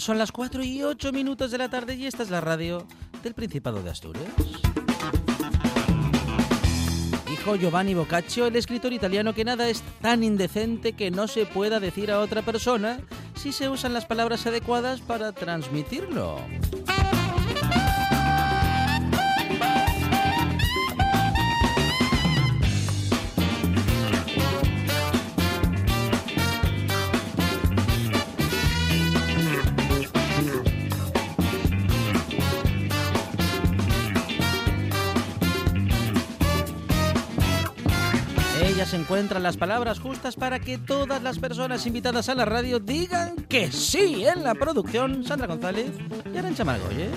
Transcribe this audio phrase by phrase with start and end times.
[0.00, 2.84] Son las 4 y 8 minutos de la tarde y esta es la radio
[3.22, 4.26] del Principado de Asturias.
[7.28, 11.78] Dijo Giovanni Boccaccio, el escritor italiano, que nada es tan indecente que no se pueda
[11.78, 12.98] decir a otra persona
[13.36, 16.40] si se usan las palabras adecuadas para transmitirlo.
[39.06, 43.70] Encuentran las palabras justas para que todas las personas invitadas a la radio digan que
[43.70, 45.22] sí en la producción.
[45.22, 45.92] Sandra González
[46.34, 47.10] y Arancha Margolles.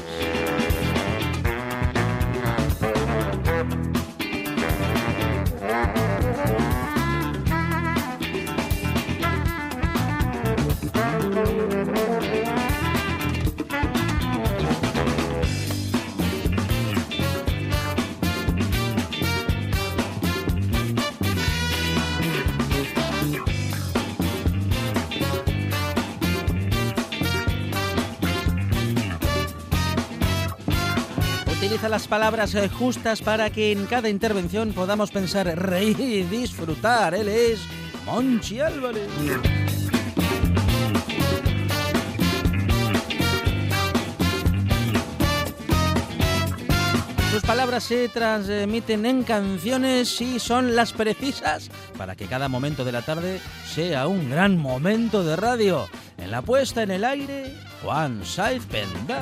[31.80, 37.16] Utiliza las palabras eh, justas para que en cada intervención podamos pensar, reír y disfrutar.
[37.16, 37.62] Él es
[38.06, 39.08] Monchi Álvarez.
[47.32, 52.92] Sus palabras se transmiten en canciones y son las precisas para que cada momento de
[52.92, 53.40] la tarde
[53.74, 55.88] sea un gran momento de radio.
[56.18, 59.22] En la puesta en el aire, Juan Saiz Penda.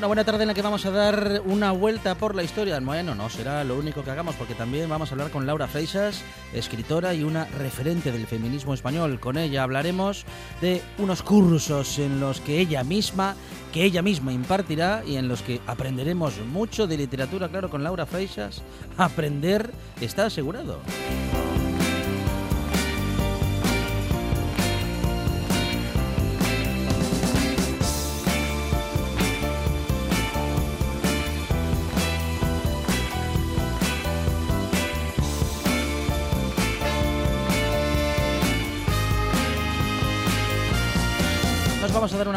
[0.00, 2.80] Una buena tarde en la que vamos a dar una vuelta por la historia.
[2.80, 6.22] Bueno, no será lo único que hagamos porque también vamos a hablar con Laura Freixas,
[6.54, 9.20] escritora y una referente del feminismo español.
[9.20, 10.24] Con ella hablaremos
[10.62, 13.36] de unos cursos en los que ella misma,
[13.74, 18.06] que ella misma impartirá y en los que aprenderemos mucho de literatura, claro, con Laura
[18.06, 18.62] Freixas.
[18.96, 20.80] Aprender está asegurado.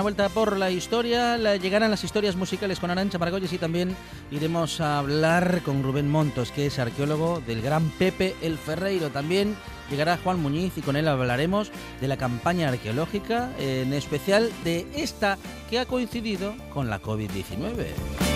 [0.04, 1.38] Vuelta por la historia.
[1.56, 3.96] llegarán las historias musicales con Arancha Margolles y también
[4.32, 9.12] iremos a hablar con Rubén Montos, que es arqueólogo del gran Pepe el Ferreiro.
[9.12, 9.56] También
[9.90, 11.72] llegará Juan Muñiz y con él hablaremos
[12.02, 15.38] de la campaña arqueológica, en especial de esta
[15.70, 18.33] que ha coincidido con la COVID-19.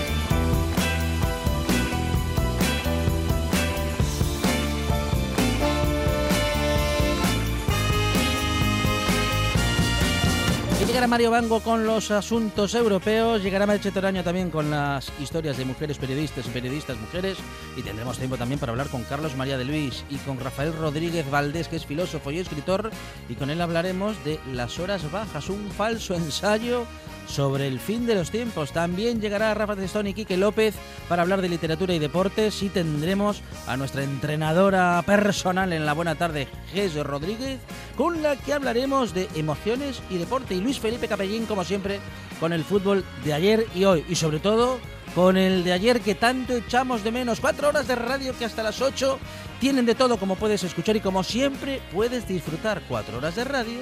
[10.86, 15.66] Llegará Mario Bango con los asuntos europeos, llegará Merche Toraño también con las historias de
[15.66, 17.38] mujeres periodistas y periodistas mujeres
[17.76, 21.30] y tendremos tiempo también para hablar con Carlos María de Luis y con Rafael Rodríguez
[21.30, 22.90] Valdés, que es filósofo y escritor,
[23.28, 26.86] y con él hablaremos de Las Horas Bajas, un falso ensayo
[27.28, 28.72] sobre el fin de los tiempos.
[28.72, 30.76] También llegará Rafa Testón y Quique López
[31.08, 36.16] para hablar de literatura y deportes y tendremos a nuestra entrenadora personal en la buena
[36.16, 37.60] tarde, Jesús Rodríguez,
[37.96, 40.56] con la que hablaremos de emociones y deporte.
[40.56, 42.00] Y Luis Felipe Capellín, como siempre,
[42.40, 44.06] con el fútbol de ayer y hoy.
[44.08, 44.80] Y sobre todo
[45.16, 47.40] con el de ayer que tanto echamos de menos.
[47.40, 49.20] Cuatro horas de radio que hasta las ocho
[49.60, 52.82] tienen de todo como puedes escuchar y como siempre puedes disfrutar.
[52.88, 53.80] Cuatro horas de radio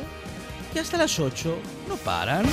[0.74, 1.58] que hasta las ocho
[1.88, 2.46] no paran.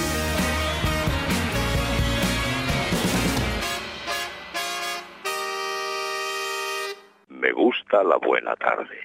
[7.42, 8.96] Me gusta la buena tarde.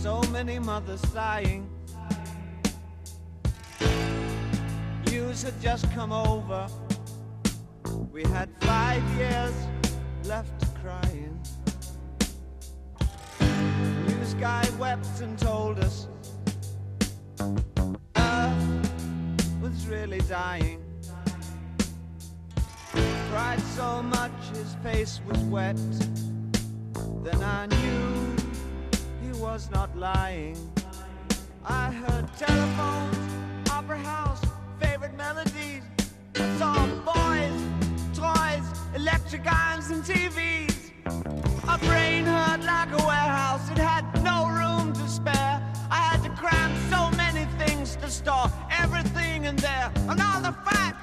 [0.00, 1.68] So many mothers sighing.
[5.10, 6.66] News had just come over.
[8.16, 9.54] We had five years
[10.24, 11.38] left crying.
[14.08, 16.08] News guy wept and told us
[18.16, 20.82] Earth was really dying
[23.36, 25.76] cried so much his face was wet.
[27.22, 28.34] Then I knew
[29.22, 30.56] he was not lying.
[31.62, 34.42] I heard telephones, opera house,
[34.80, 35.82] favorite melodies.
[36.36, 37.85] I saw boys,
[38.96, 40.90] electric irons, and TVs.
[41.64, 45.62] My brain hurt like a warehouse, it had no room to spare.
[45.90, 50.54] I had to cram so many things to store everything in there, and all the
[50.64, 50.96] fat,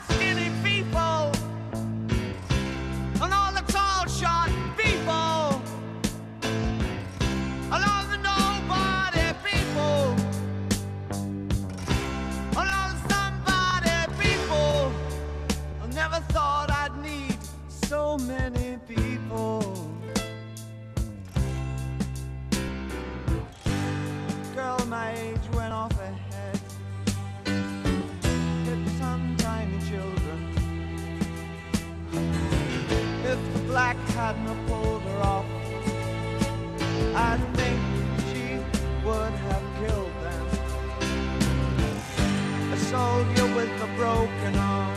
[44.13, 44.95] broken arm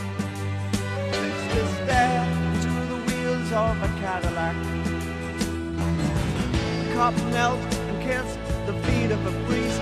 [1.11, 2.25] fixed his stare
[2.63, 4.55] to the wheels of a Cadillac.
[6.79, 7.59] The cop knelt
[7.89, 9.81] and kissed the feet of a priest,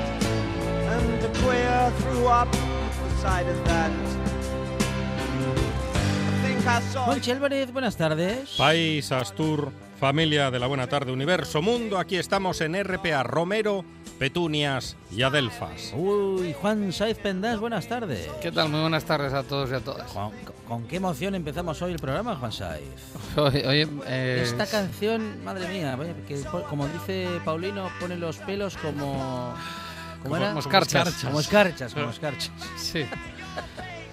[0.94, 3.92] and the queer threw up the sight of that.
[6.32, 7.06] I think I saw.
[7.08, 8.56] Monchi Álvarez, buenas tardes.
[8.58, 13.86] País, Astur, familia de la buena tarde, universo, mundo, aquí estamos en RPA Romero,
[14.20, 15.94] Petunias y Adelfas.
[15.96, 18.30] Uy, Juan Saiz Pendás, buenas tardes.
[18.42, 18.70] ¿Qué tal?
[18.70, 20.12] Muy buenas tardes a todos y a todas.
[20.12, 20.32] Con,
[20.68, 22.52] con qué emoción empezamos hoy el programa, Juan
[23.38, 29.54] oye, eh, Esta canción, madre mía, que como dice Paulino, pone los pelos como...
[30.24, 30.54] ¿Cómo Como era?
[30.54, 31.24] moscarchas.
[31.24, 32.52] Como escarchas, como escarchas.
[32.78, 33.06] sí.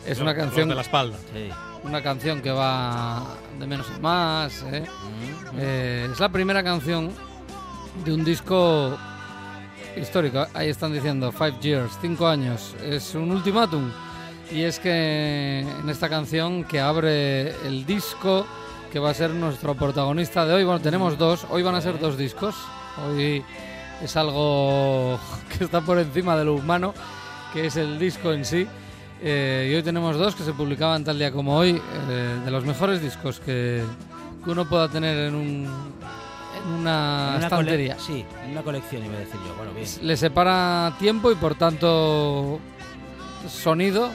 [0.04, 1.16] Es una canción, de la espalda.
[1.32, 1.48] Sí.
[1.84, 3.26] Una canción que va
[3.58, 4.64] de menos a más.
[4.70, 4.82] ¿eh?
[4.82, 5.56] Mm.
[5.58, 7.10] Eh, es la primera canción
[8.04, 8.96] de un disco
[9.96, 10.46] histórico.
[10.54, 12.74] Ahí están diciendo Five Years, cinco años.
[12.82, 13.90] Es un ultimátum.
[14.50, 18.46] Y es que en esta canción que abre el disco
[18.92, 20.64] que va a ser nuestro protagonista de hoy.
[20.64, 21.46] Bueno, tenemos dos.
[21.48, 22.54] Hoy van a ser dos discos.
[23.06, 23.42] Hoy
[24.02, 25.18] es algo
[25.58, 26.92] que está por encima de lo humano,
[27.54, 28.68] que es el disco en sí.
[29.24, 32.64] Eh, y hoy tenemos dos que se publicaban tal día como hoy, eh, de los
[32.64, 33.82] mejores discos que,
[34.44, 35.68] que uno pueda tener en, un,
[36.66, 37.96] en una, En una estantería.
[38.00, 39.54] Sí, en una colección iba a decir yo.
[39.54, 39.86] Bueno, bien.
[40.02, 42.58] Le separa tiempo y por tanto
[43.48, 44.10] sonido.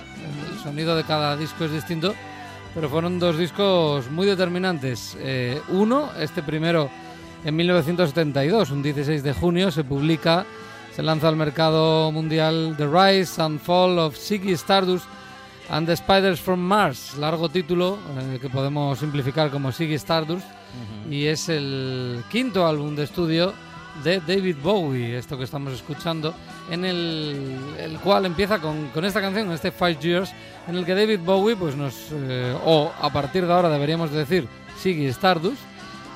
[0.52, 2.14] El sonido de cada disco es distinto,
[2.76, 5.18] pero fueron dos discos muy determinantes.
[5.22, 6.90] Eh, uno, este primero
[7.46, 10.46] en 1972, un 16 de junio, se publica,
[10.98, 15.06] se lanza al mercado mundial The Rise and Fall of Ziggy Stardust
[15.70, 20.48] and the Spiders from Mars, largo título eh, que podemos simplificar como Ziggy Stardust,
[21.08, 23.54] y es el quinto álbum de estudio
[24.04, 26.34] de David Bowie, esto que estamos escuchando,
[26.72, 30.34] en el, el cual empieza con, con esta canción, este Five Years,
[30.68, 34.48] en el que David Bowie, pues nos, eh, o a partir de ahora deberíamos decir
[34.80, 35.62] Ziggy Stardust,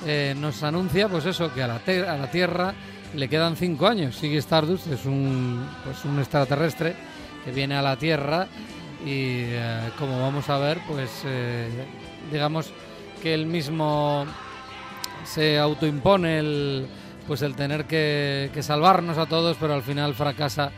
[0.04, 2.74] eh, nos anuncia pues eso, que a la, a la Tierra
[3.14, 4.18] le quedan cinco años.
[4.18, 6.94] Ziggy Stardust es un, pues un extraterrestre
[7.44, 8.46] que viene a la Tierra
[9.04, 11.68] y eh, como vamos a ver, pues eh,
[12.30, 12.72] digamos
[13.22, 14.24] que él mismo
[15.24, 16.86] se autoimpone el
[17.26, 20.72] pues el tener que, que salvarnos a todos, pero al final fracasa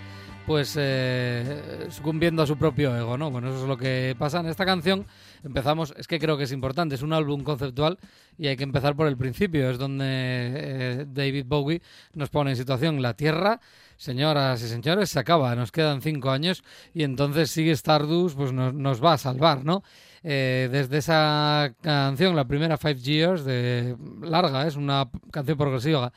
[0.46, 3.30] pues eh, sucumbiendo a su propio ego, ¿no?
[3.30, 5.06] Bueno, eso es lo que pasa en esta canción.
[5.44, 7.98] Empezamos, es que creo que es importante, es un álbum conceptual
[8.38, 11.82] y hay que empezar por el principio, es donde eh, David Bowie
[12.14, 13.60] nos pone en situación la Tierra,
[13.98, 18.72] señoras y señores, se acaba, nos quedan cinco años y entonces sigue Stardust, pues nos,
[18.72, 19.82] nos va a salvar, ¿no?
[20.22, 26.10] Eh, desde esa canción, la primera Five Years, de larga, es una canción progresiva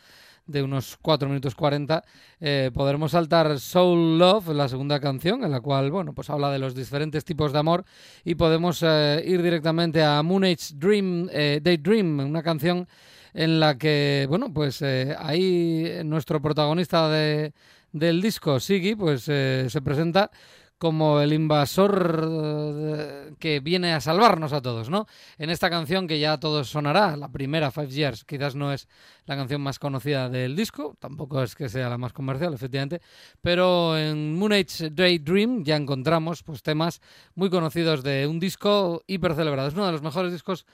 [0.47, 2.03] de unos 4 minutos 40,
[2.39, 6.59] eh, podremos saltar Soul Love, la segunda canción, en la cual, bueno, pues habla de
[6.59, 7.85] los diferentes tipos de amor
[8.23, 12.87] y podemos eh, ir directamente a Moon Age Dream, eh, Daydream, una canción
[13.33, 17.53] en la que, bueno, pues eh, ahí nuestro protagonista de,
[17.91, 20.31] del disco, Siggy, pues eh, se presenta
[20.77, 25.07] como el invasor eh, que viene a salvarnos a todos, ¿no?
[25.37, 28.87] En esta canción que ya a todos sonará, la primera Five Years, quizás no es
[29.25, 33.01] la canción más conocida del disco, tampoco es que sea la más comercial, efectivamente,
[33.41, 37.01] pero en Moon Age Daydream ya encontramos pues temas
[37.35, 39.67] muy conocidos de un disco hiper celebrado.
[39.67, 40.65] Es uno de los mejores discos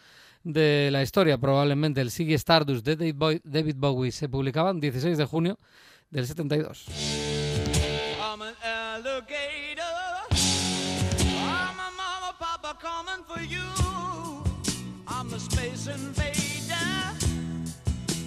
[0.43, 5.25] de la historia, probablemente el Siggy Stardust de David Bowie, se publicaba el 16 de
[5.25, 5.57] junio
[6.09, 6.85] del 72.
[13.33, 13.61] For you.
[15.07, 16.73] I'm a space invader.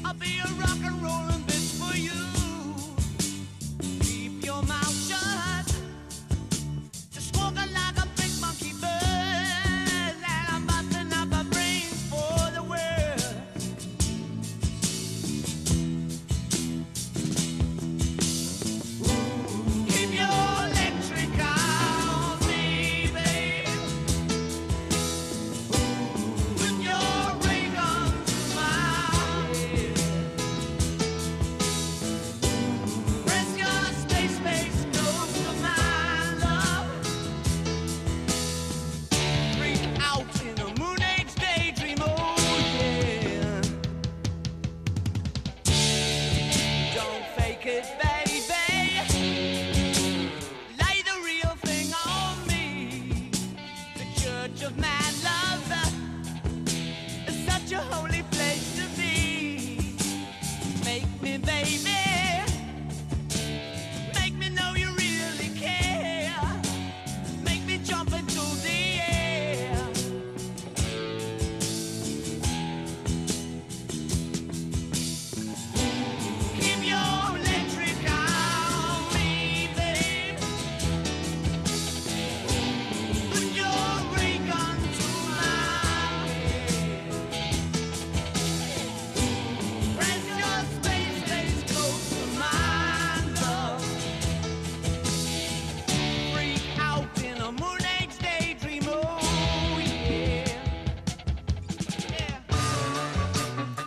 [0.05, 2.36] I'll be a rock and rollin' bitch for you.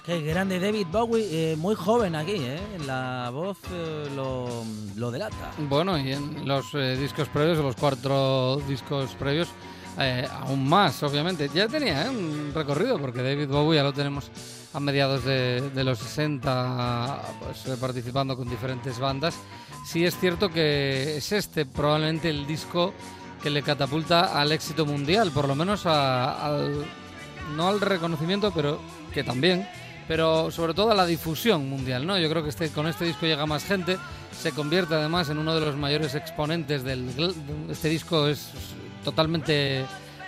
[0.10, 2.60] Qué grande David Bowie, eh, muy joven aquí, ¿eh?
[2.88, 4.64] La voz eh, lo,
[4.96, 5.52] lo delata.
[5.60, 9.50] Bueno, y en los eh, discos previos, los cuatro discos previos,
[10.42, 11.48] aún más, obviamente.
[11.54, 14.32] Ya tenía un recorrido, porque David Bowie ya lo tenemos
[14.74, 19.36] a mediados de, los 60, pues, participando con diferentes bandas.
[19.86, 22.96] Sí es cierto que es este probablemente el disco
[23.44, 26.84] que le catapulta al éxito mundial, por lo menos a- al,
[27.56, 28.80] no al reconocimiento, pero
[29.14, 29.68] que también,
[30.10, 32.18] pero sobre todo a la difusión mundial, ¿no?
[32.18, 33.96] Yo creo que este, con este disco llega más gente,
[34.32, 37.08] se convierte además en uno de los mayores exponentes del
[37.70, 38.50] este disco es
[39.04, 39.86] totalmente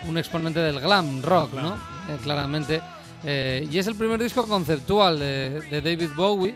[0.07, 1.73] un exponente del glam rock, ¿no?
[1.73, 2.79] Eh, claramente.
[3.23, 6.53] Eh, y es el primer disco conceptual de, de David Bowie,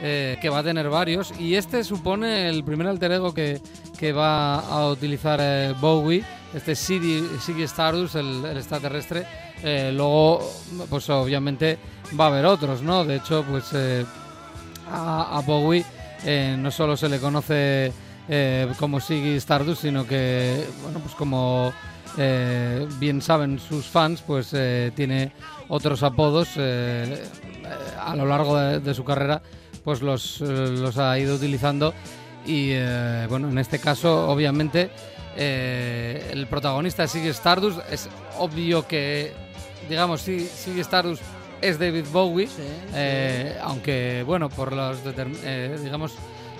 [0.00, 3.60] eh, que va a tener varios, y este supone el primer alter ego que,
[3.98, 6.24] que va a utilizar Bowie,
[6.54, 9.26] este Siggy, Siggy Stardust, el, el extraterrestre.
[9.92, 10.40] Luego,
[10.88, 11.78] pues obviamente
[12.18, 13.04] va a haber otros, ¿no?
[13.04, 14.04] De hecho, pues eh,
[14.90, 15.84] a, Bowie
[16.24, 17.92] eh, no solo se le conoce
[18.28, 21.72] eh, como Siggy Stardust, sino que, bueno, pues como
[22.98, 24.50] bien saben sus fans, pues
[24.94, 25.32] tiene
[25.68, 29.40] otros apodos a lo largo de, su carrera,
[29.84, 31.94] pues los, los ha ido utilizando
[32.44, 32.72] y,
[33.28, 34.90] bueno, en este caso, obviamente,
[35.36, 39.32] el protagonista Siggy Stardust es obvio que,
[39.88, 41.22] digamos, Siggy Stardust
[41.60, 42.48] es David Bowie,
[42.94, 46.14] eh, aunque bueno, por los eh, digamos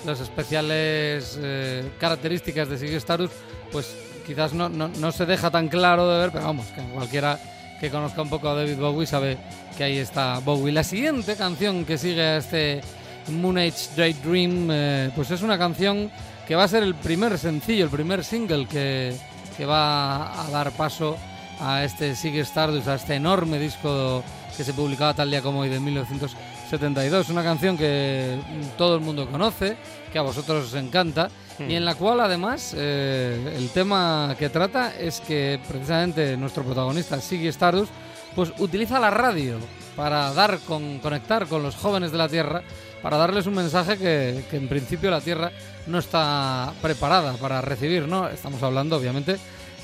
[0.05, 3.35] las especiales eh, características de Siggy Stardust,
[3.71, 3.95] pues
[4.27, 7.39] quizás no, no, no se deja tan claro de ver, pero vamos, que cualquiera
[7.81, 9.39] que conozca un poco a David Bowie sabe
[9.77, 10.73] que ahí está Bowie.
[10.73, 12.83] La siguiente canción que sigue a este
[13.29, 16.11] Moon Age Daydream, eh, pues es una canción
[16.47, 19.15] que va a ser el primer sencillo, el primer single que,
[19.57, 21.17] que va a dar paso
[21.61, 24.23] a este Sigue Stardust, a este enorme disco
[24.57, 27.29] que se publicaba tal día como hoy de 1972.
[27.29, 28.39] Una canción que
[28.77, 29.77] todo el mundo conoce,
[30.13, 31.29] que a vosotros os encanta
[31.59, 37.21] y en la cual además eh, el tema que trata es que precisamente nuestro protagonista,
[37.21, 37.93] Siggy Stardust,
[38.35, 39.59] pues utiliza la radio
[39.97, 42.63] para dar con, conectar con los jóvenes de la Tierra,
[43.03, 45.51] para darles un mensaje que, que en principio la Tierra
[45.87, 48.29] no está preparada para recibir, ¿no?
[48.29, 49.37] Estamos hablando obviamente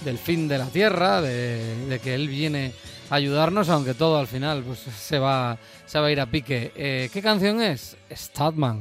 [0.05, 2.73] del fin de la Tierra, de, que él viene
[3.11, 6.73] ayudarnos, aunque todo al final pues se va, se va a ir a pique.
[6.77, 7.97] Eh, ¿Qué canción es?
[8.11, 8.81] Statman.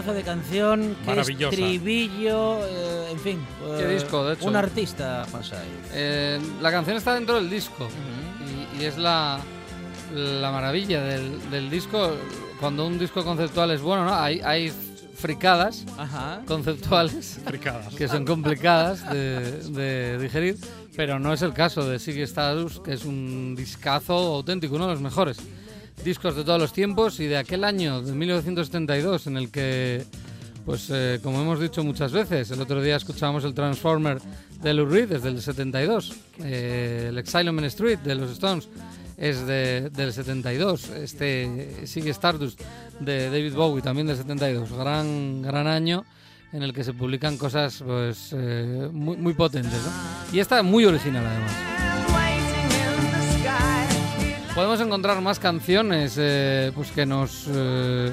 [0.00, 1.54] pedazo de canción, qué Maravillosa.
[1.54, 3.46] estribillo, eh, en fin.
[3.76, 4.46] Qué eh, disco, de hecho.
[4.46, 5.62] Un artista, Juan Saiz.
[5.92, 7.88] Eh, la canción está dentro del disco
[8.78, 9.40] y, y es la,
[10.14, 12.12] la maravilla del, del disco.
[12.58, 14.14] Cuando un disco conceptual es bueno, ¿no?
[14.14, 14.72] Hay, hay
[15.14, 16.40] fricadas Ajá.
[16.46, 17.94] conceptuales Fricadas.
[17.94, 20.56] que son complicadas de, de digerir,
[20.96, 24.92] pero no es el caso de Siggy Stardust, que es un discazo auténtico, uno de
[24.94, 25.38] los mejores
[26.04, 30.04] discos de todos los tiempos y de aquel año, de 1972, en el que,
[30.64, 34.18] pues eh, como hemos dicho muchas veces, el otro día escuchábamos el Transformer
[34.62, 38.68] de Lou Reed desde el 72, eh, el Exile on Main Street de los Stones
[39.16, 42.60] es de- del 72, este Siggy Stardust
[43.00, 46.04] de David Bowie también del 72, gran, gran año
[46.52, 50.34] en el que se publican cosas pues eh, muy, muy potentes ¿no?
[50.36, 51.69] y esta muy original además.
[54.54, 58.12] Podemos encontrar más canciones eh, pues que nos eh,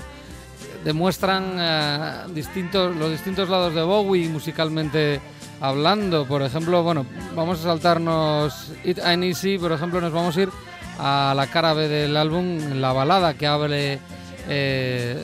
[0.84, 5.20] demuestran eh, distintos, los distintos lados de Bowie musicalmente
[5.60, 6.26] hablando.
[6.26, 10.50] Por ejemplo, bueno, vamos a saltarnos It Ain't Easy, por ejemplo, nos vamos a ir
[11.00, 14.00] a la cara B del álbum, la balada que abre
[14.48, 15.22] eh,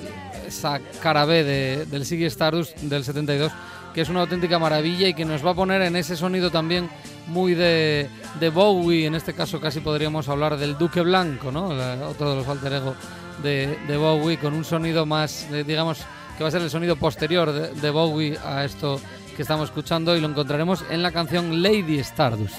[0.47, 3.51] esa cara B de- del Siggy Stardust del 72,
[3.93, 6.89] que es una auténtica maravilla y que nos va a poner en ese sonido también
[7.27, 8.09] muy de,
[8.39, 11.73] de Bowie, en este caso casi podríamos hablar del Duque Blanco, ¿no?
[11.73, 12.95] La- otro de los alter ego
[13.41, 15.99] de, de Bowie, con un sonido más, digamos,
[16.37, 18.99] que va a ser el sonido posterior de Bowie a esto
[19.35, 22.57] que estamos escuchando y lo encontraremos en la canción Lady Stardust.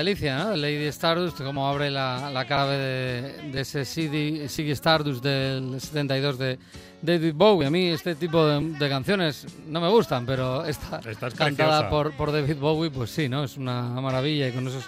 [0.00, 0.56] Delicia, ¿no?
[0.56, 6.58] Lady Stardust, como abre la, la clave de, de ese CD, Stardust del 72 de
[7.02, 7.66] David Bowie.
[7.66, 11.88] A mí este tipo de, de canciones no me gustan, pero esta, Esta es cantada
[11.90, 13.44] por, por David Bowie, pues sí, ¿no?
[13.44, 14.84] Es una maravilla y con esos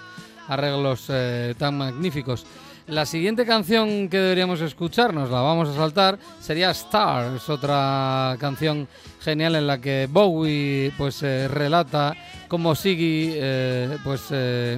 [0.47, 2.45] arreglos eh, tan magníficos.
[2.87, 7.37] La siguiente canción que deberíamos escucharnos, la vamos a saltar, sería Star.
[7.37, 8.89] Es otra canción
[9.21, 12.13] genial en la que Bowie pues eh, relata
[12.49, 14.77] cómo Siggy eh, pues eh,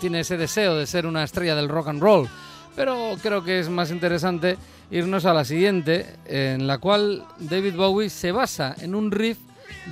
[0.00, 2.26] tiene ese deseo de ser una estrella del rock and roll.
[2.74, 4.56] Pero creo que es más interesante
[4.90, 9.36] irnos a la siguiente, en la cual David Bowie se basa en un riff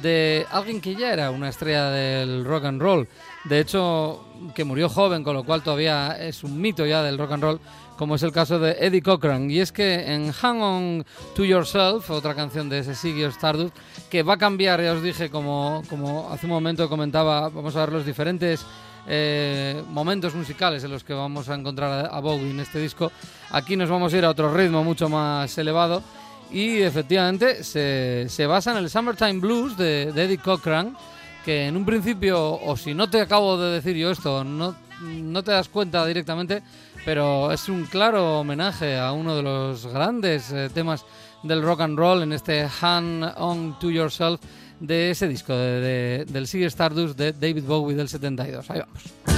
[0.02, 3.08] de alguien que ya era una estrella del rock and roll.
[3.44, 4.24] De hecho,
[4.54, 7.60] que murió joven, con lo cual todavía es un mito ya del rock and roll,
[7.96, 9.50] como es el caso de Eddie Cochran.
[9.50, 13.74] Y es que en Hang On to Yourself, otra canción de ese Ziggy Stardust,
[14.10, 17.80] que va a cambiar, ya os dije, como, como hace un momento comentaba, vamos a
[17.80, 18.64] ver los diferentes
[19.06, 23.10] eh, momentos musicales en los que vamos a encontrar a, a Bowie en este disco.
[23.50, 26.02] Aquí nos vamos a ir a otro ritmo mucho más elevado.
[26.50, 30.96] Y efectivamente se, se basa en el Summertime Blues de, de Eddie Cochran,
[31.44, 35.42] que en un principio, o si no te acabo de decir yo esto, no, no
[35.42, 36.62] te das cuenta directamente,
[37.04, 41.04] pero es un claro homenaje a uno de los grandes eh, temas
[41.42, 44.40] del rock and roll en este Hand On To Yourself
[44.80, 48.68] de ese disco de, de- del Ziggy Stardust de David Bowie del 72.
[48.70, 49.37] Ahí vamos.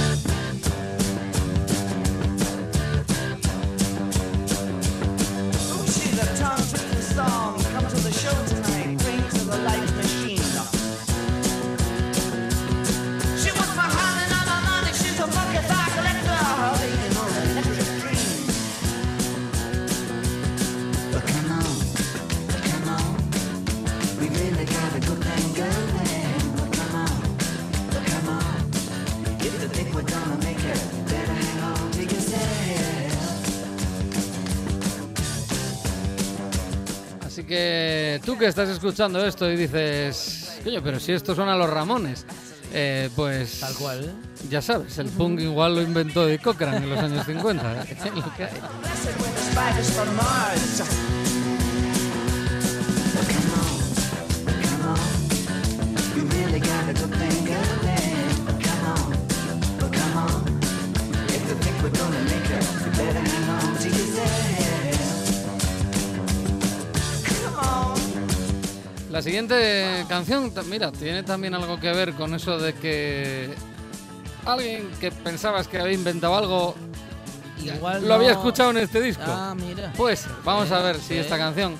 [37.51, 41.69] Que tú que estás escuchando esto y dices, coño, pero si esto suena a los
[41.69, 42.25] Ramones,
[42.73, 43.59] eh, pues...
[43.59, 44.13] Tal cual.
[44.49, 47.83] Ya sabes, el punk igual lo inventó de Cochran en los años 50.
[47.83, 48.51] es lo que hay.
[48.79, 50.81] Blessed with the spiders from Mars.
[53.13, 53.81] But come on,
[54.63, 54.99] come on.
[56.15, 58.00] We really got a good thing
[69.21, 73.53] La siguiente canción, mira, tiene también algo que ver con eso de que
[74.47, 76.75] alguien que pensabas que había inventado algo
[77.63, 79.23] Igual lo había escuchado en este disco.
[79.27, 79.93] Ah, mira.
[79.95, 81.75] Pues vamos a ver si esta canción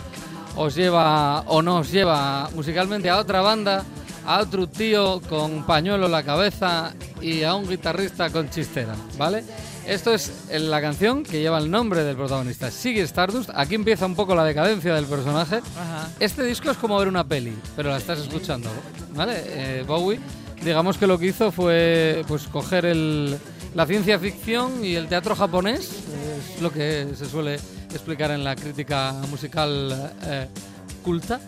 [0.56, 3.86] os lleva o no os lleva musicalmente a otra banda,
[4.24, 9.44] a otro tío con pañuelo en la cabeza y a un guitarrista con chistera, ¿vale?
[9.88, 13.50] Esto es la canción que lleva el nombre del protagonista, Ziggy Stardust.
[13.54, 15.58] Aquí empieza un poco la decadencia del personaje.
[15.58, 16.10] Ajá.
[16.20, 18.70] Este disco es como ver una peli, pero la estás escuchando,
[19.16, 19.42] ¿vale?
[19.46, 20.20] Eh, Bowie,
[20.64, 23.38] digamos que lo que hizo fue pues coger el,
[23.74, 25.90] la ciencia ficción y el teatro japonés,
[26.56, 27.56] es lo que se suele
[27.92, 30.48] explicar en la crítica musical eh,
[31.04, 31.40] culta,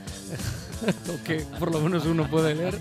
[1.07, 2.77] o que por lo menos uno puede leer,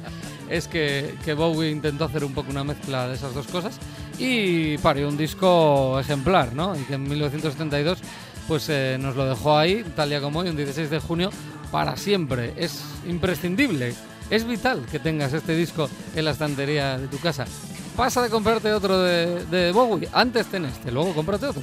[0.49, 3.79] es que, que Bowie intentó hacer un poco una mezcla de esas dos cosas
[4.23, 6.77] y parió un disco ejemplar, ¿no?
[6.77, 7.99] Y que en 1972
[8.47, 11.31] pues eh, nos lo dejó ahí, tal día como hoy, un 16 de junio,
[11.71, 12.53] para siempre.
[12.57, 13.95] Es imprescindible,
[14.31, 17.47] es vital que tengas este disco en la estantería de tu casa.
[17.97, 21.63] Pasa de comprarte otro de, Bowie, antes ten este, luego cómprate otro.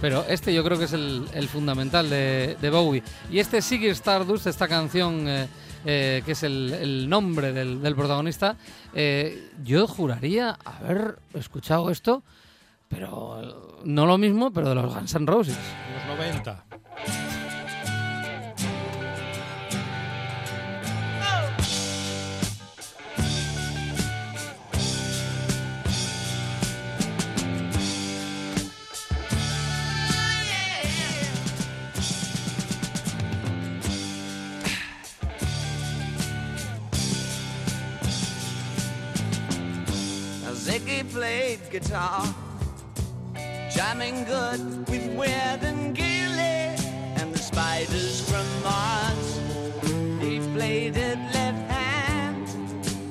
[0.00, 3.02] Pero este yo creo que es el, fundamental de, Bowie.
[3.30, 5.46] Y este Ziggy Stardust, esta canción eh,
[5.84, 8.56] eh, que es el, nombre del protagonista,
[8.94, 12.22] eh, yo juraría haber escuchado esto,
[12.88, 15.58] pero no lo mismo, pero de los Guns N' Roses.
[16.08, 16.64] Los 90.
[41.20, 42.22] Played guitar,
[43.70, 46.74] jamming good with Weird and Gilly
[47.20, 49.28] and the spiders from Mars.
[50.22, 52.46] He played it left hand,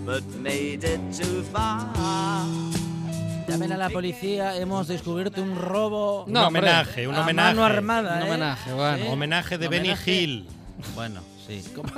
[0.07, 1.85] but made it too far.
[3.47, 6.23] Llamen a la policía, hemos descubierto un robo.
[6.25, 7.53] Un No, homenaje, un a homenaje.
[7.55, 8.25] mano armada, Un ¿eh?
[8.29, 9.05] homenaje, bueno.
[9.05, 9.09] ¿Eh?
[9.11, 10.47] Homenaje de Benny Hill.
[10.95, 11.63] Bueno, sí.
[11.75, 11.89] ¿Cómo?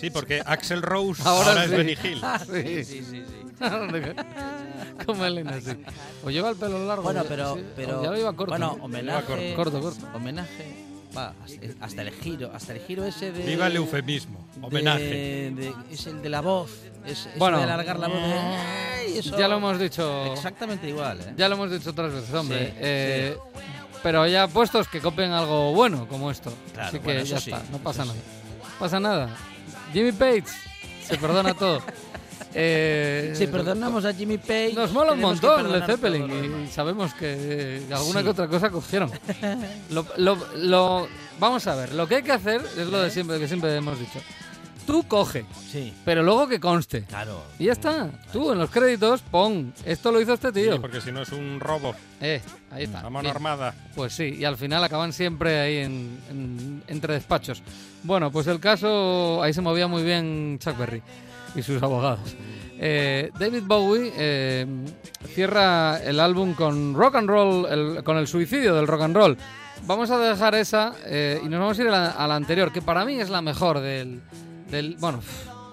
[0.00, 1.70] Sí, porque Axel Rose Ahora ahora, es.
[1.70, 2.22] Benny Hill.
[2.46, 2.84] Sí.
[2.84, 3.24] Sí, sí, sí.
[5.06, 5.72] Como Elena, sí.
[6.24, 7.02] O lleva el pelo largo.
[7.04, 8.50] Bueno, ya- pero, sí, pero ya lo iba corto.
[8.52, 8.84] bueno, ¿no?
[8.84, 10.06] homenaje, Corto, corto.
[10.14, 10.84] homenaje,
[11.16, 11.34] va,
[11.80, 14.46] hasta el giro, hasta el giro ese de Viva el eufemismo.
[14.62, 15.02] Homenaje.
[15.04, 16.70] de- de- es el de la voz,
[17.06, 17.58] es eso Bueno.
[17.58, 18.18] de alargar la voz.
[19.06, 20.32] eso- Ya lo hemos dicho.
[20.32, 21.34] exactamente igual, ¿eh?
[21.36, 22.66] Ya lo hemos dicho otras veces, hombre.
[22.68, 23.36] Sí, Eh,
[24.02, 26.50] Pero ya puestos que copien algo bueno como esto.
[26.72, 28.14] Claro, Así que bueno, ya sí, está, no pasa nada.
[28.16, 29.28] No pasa nada.
[29.92, 30.44] Jimmy Page
[31.06, 31.82] se perdona todo.
[32.54, 37.36] Eh, Si perdonamos a Jimmy Page, Nos mola un montón Led Zeppelin y sabemos que
[37.38, 38.24] eh, alguna Sí.
[38.24, 39.10] que otra cosa cogieron.
[39.90, 43.38] lo, lo- lo- vamos a ver, lo que hay que hacer es lo de siempre
[43.38, 44.18] que siempre hemos dicho.
[44.86, 47.02] Tú coge, Sí, pero luego que conste.
[47.04, 47.44] claro.
[47.60, 48.10] Y ya está.
[48.32, 50.80] Tú en los créditos pon, esto lo hizo este Sí, tío.
[50.80, 51.94] porque si no es un robo.
[52.20, 52.40] Eh,
[52.72, 53.02] ahí está.
[53.02, 53.36] La mano Bien.
[53.36, 53.72] armada.
[53.94, 57.62] Pues sí, y al final acaban siempre ahí en, en- entre despachos.
[58.02, 61.02] Bueno, pues el caso, ahí se movía muy bien Chuck Berry
[61.54, 62.36] y sus abogados.
[62.78, 64.66] Eh, David Bowie eh,
[65.34, 69.36] cierra el álbum con rock and roll, el- con el suicidio del rock and roll.
[69.86, 72.72] Vamos a dejar esa eh, y nos vamos a ir a la, a la anterior,
[72.72, 74.20] que para mí es la mejor del...
[74.70, 75.20] del bueno,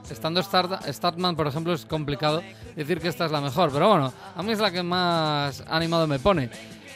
[0.09, 2.41] estando Start, Startman, por ejemplo, es complicado
[2.75, 6.07] decir que esta es la mejor, pero bueno, a mí es la que más animado
[6.07, 6.49] me pone.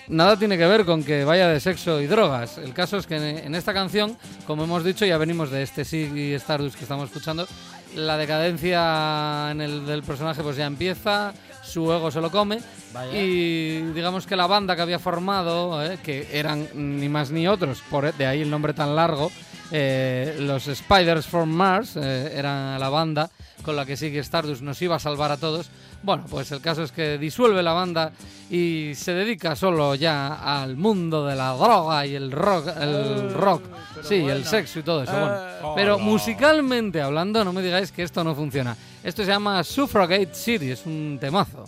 [0.07, 2.57] Nada tiene que ver con que vaya de sexo y drogas.
[2.57, 4.17] El caso es que en, esta canción,
[4.47, 7.47] como hemos dicho, ya venimos de este Siggy Stardust que estamos escuchando,
[7.95, 12.59] la decadencia en el, del personaje pues ya empieza, su ego se lo come
[12.93, 13.17] Vaya.
[13.17, 17.81] y digamos que la banda que había formado, eh, que eran ni más ni otros,
[17.89, 19.31] por de ahí el nombre tan largo,
[19.71, 23.29] eh, los Spiders from Mars eh, eran la banda
[23.63, 25.69] con la que sigue Stardust nos iba a salvar a todos.
[26.03, 28.11] Bueno, pues el caso es que disuelve la banda
[28.49, 33.63] y se dedica solo ya al mundo de la droga y el rock, el rock,
[34.03, 35.11] sí, el sexo y todo eso.
[35.11, 35.73] bueno.
[35.75, 36.03] Pero Hola.
[36.03, 38.75] musicalmente hablando, no me digáis que esto no funciona.
[39.03, 41.65] Esto se llama Suffragette City, es un temazo.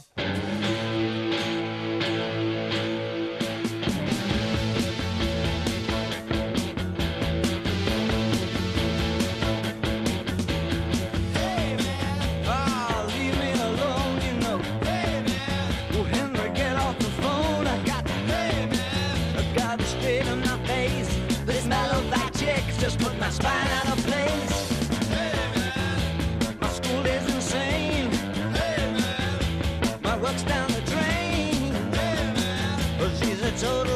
[23.23, 24.53] My spine out of place.
[26.59, 28.09] My school is insane.
[30.01, 31.71] My work's down the drain.
[32.99, 33.93] But she's a total.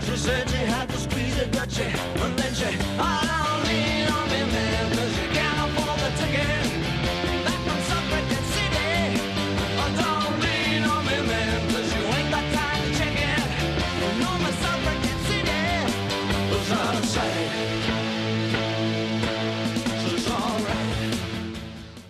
[0.00, 1.68] She said she had to squeeze it, but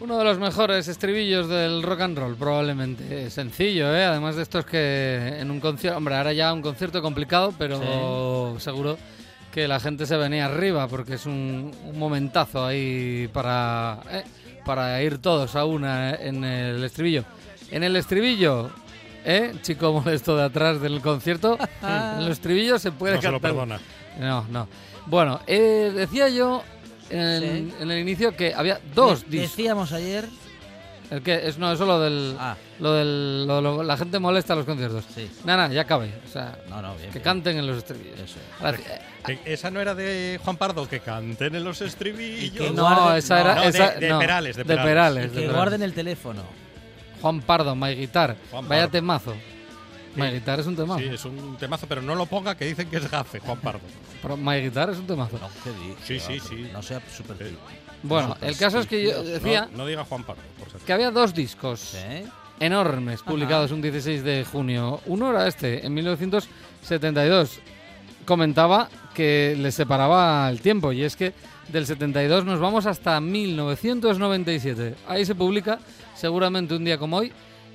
[0.05, 3.31] Uno de los mejores estribillos del rock and roll, probablemente.
[3.31, 4.05] Sencillo, ¿eh?
[4.05, 5.97] Además de estos que en un concierto...
[5.97, 8.99] Hombre, ahora ya un concierto complicado, pero seguro
[9.51, 14.25] que la gente se venía arriba porque es un, un momentazo ahí para, eh,
[14.67, 17.25] para ir todos a una eh, en el estribillo.
[17.71, 18.69] En el estribillo,
[19.25, 19.55] ¿eh?
[19.62, 21.57] Chico molesto de atrás del concierto.
[21.83, 23.51] en el estribillo se puede No se lo cantar.
[23.53, 23.81] perdona.
[24.21, 24.69] No, no.
[25.07, 26.62] Bueno, eh, decía yo
[27.11, 27.75] en, Sí.
[27.81, 29.57] en el inicio que había dos De- discos.
[29.57, 30.25] Decíamos ayer.
[31.11, 34.55] El que es no, eso lo del Ah, lo del lo- lo- la gente molesta
[34.55, 35.05] a los conciertos.
[35.14, 35.31] sí.
[35.45, 37.09] Nada, ya cabe, o sea, No, no, bien.
[37.09, 37.25] que bien.
[37.25, 38.19] canten en los estribillos.
[38.19, 38.38] Eso.
[39.29, 42.57] Eh, Esa no era de Juan Pardo, que canten en los estribillos.
[42.59, 44.87] que No, guarden- esa era no, de- esa- de no, Perales, de de Perales.
[44.90, 45.57] Perales, Y de que Perales.
[45.57, 46.43] guarden el teléfono.
[47.21, 48.37] Juan Pardo, My Guitar.
[48.51, 48.93] Juan Vaya Pardo.
[48.93, 49.35] temazo.
[50.16, 51.00] My Guitar es un temazo.
[51.00, 53.81] Sí, es un temazo, pero no lo ponga que dicen que es gafe, Juan Pardo.
[54.22, 55.38] Pero My Guitar es un temazo.
[55.38, 55.94] No, ¿qué di?
[56.05, 56.68] Sí, sí, sí.
[56.72, 57.55] No sea súper Eh,
[58.03, 60.85] Bueno, el caso es que yo decía No, no diga Juan Pardo, por acaso.
[60.85, 61.96] que había dos discos
[62.61, 65.00] enormes publicados un 16 de junio.
[65.07, 67.59] Uno era este, en 1972.
[68.27, 71.33] Comentaba que le separaba el tiempo y es que
[71.68, 74.94] del 72 nos vamos hasta 1997.
[75.09, 75.79] Ahí se publica,
[76.14, 77.33] seguramente un día como hoy,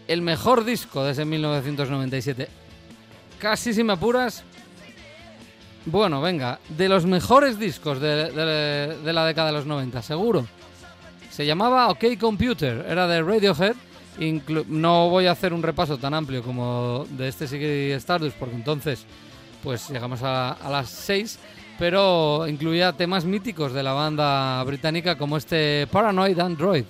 [0.09, 2.47] el mejor disco de ese 1997.
[3.39, 4.43] Casi si me apuras.
[5.85, 10.45] Bueno, venga, de los mejores discos de, de- la década de los 90, seguro.
[11.31, 13.75] Se llamaba OK Computer, era de Radiohead.
[14.19, 18.55] Inclu- no voy a hacer un repaso tan amplio como de este Ziggy Stardust, porque
[18.55, 19.05] entonces
[19.63, 21.39] pues llegamos a, a las 6,
[21.77, 26.83] pero incluía temas míticos de la banda británica como este Paranoid Android.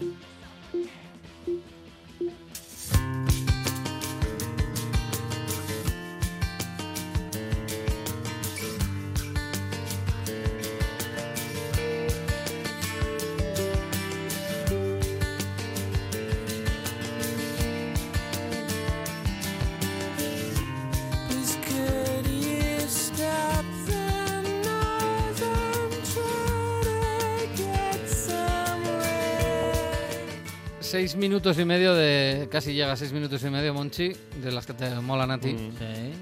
[30.99, 32.49] Seis minutos y medio de.
[32.51, 34.11] Casi llega a seis minutos y medio, Monchi,
[34.43, 35.53] de las que te molan a ti.
[35.53, 35.71] Mm.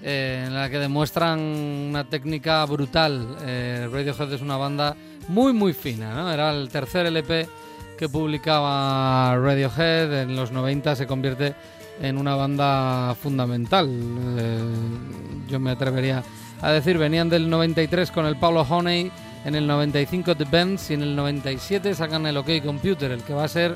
[0.04, 3.38] Eh, en la que demuestran una técnica brutal.
[3.42, 4.96] Eh, Radiohead es una banda
[5.30, 6.32] muy, muy fina, ¿no?
[6.32, 7.48] Era el tercer LP
[7.98, 10.22] que publicaba Radiohead.
[10.22, 11.56] En los 90 se convierte
[12.00, 13.90] en una banda fundamental.
[13.90, 14.60] Eh,
[15.50, 16.24] yo me atrevería
[16.62, 19.12] a decir, venían del 93 con el Paulo Honey,
[19.44, 23.34] en el 95 The Bends y en el 97 sacan el OK Computer, el que
[23.34, 23.76] va a ser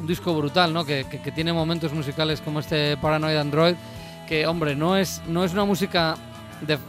[0.00, 0.84] un disco brutal, ¿no?
[0.84, 3.74] Que, tiene momentos musicales como este Paranoid Android,
[4.26, 6.16] que, hombre, no es, no es una música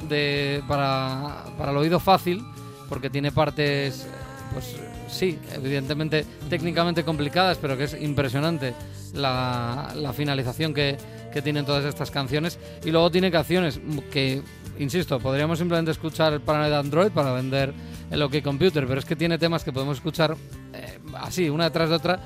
[0.08, 2.43] de, para, para el oído fácil,
[2.89, 4.08] porque tiene partes,
[4.54, 4.76] pues
[5.08, 8.74] sí, evidentemente técnicamente complicadas, pero que es impresionante
[9.13, 10.97] la, finalización que,
[11.32, 12.60] que tienen todas estas canciones.
[12.84, 13.80] Y luego tiene canciones
[14.12, 14.41] que,
[14.80, 17.74] insisto, podríamos simplemente escuchar Paranoid Android para vender
[18.10, 20.36] el OK Computer, pero es que tiene temas que podemos escuchar
[20.74, 22.19] eh, así, una detrás de otra,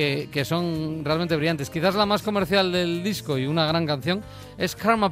[0.00, 1.70] que, son realmente brillantes.
[1.70, 4.22] Quizás la más comercial del disco y una gran canción
[4.56, 5.10] es Karma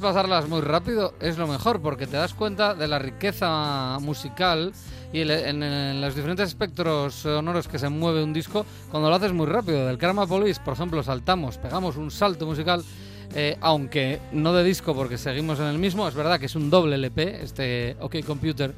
[0.00, 4.72] pasarlas muy rápido es lo mejor porque te das cuenta de la riqueza musical
[5.12, 9.46] y en los diferentes espectros sonoros que se mueve un disco cuando lo haces muy
[9.46, 9.86] rápido.
[9.86, 12.84] Del Karma Police, por ejemplo, saltamos, pegamos un salto musical,
[13.34, 16.08] eh, aunque no de disco porque seguimos en el mismo.
[16.08, 18.74] Es verdad que es un doble LP, este OK Computer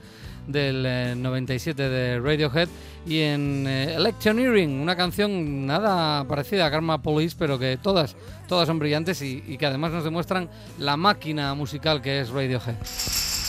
[0.47, 2.69] del eh, 97 de Radiohead
[3.07, 8.17] y en eh, Electioneering, una canción nada parecida a Karma Police, pero que todas,
[8.49, 13.42] todas son brillantes y que además nos demuestran la máquina musical que es Radiohead.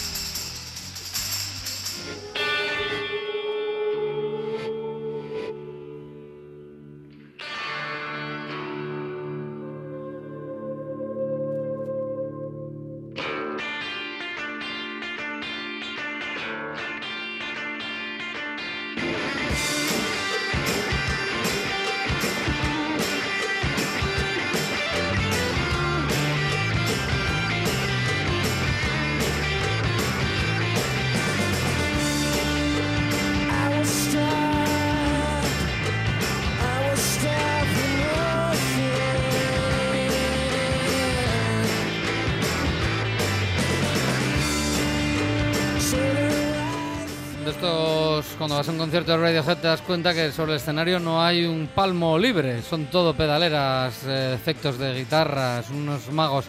[48.94, 52.62] Concierto de Radiohead te das cuenta que sobre el escenario no hay un palmo libre,
[52.62, 56.46] son todo pedaleras, eh, efectos de guitarras, unos magos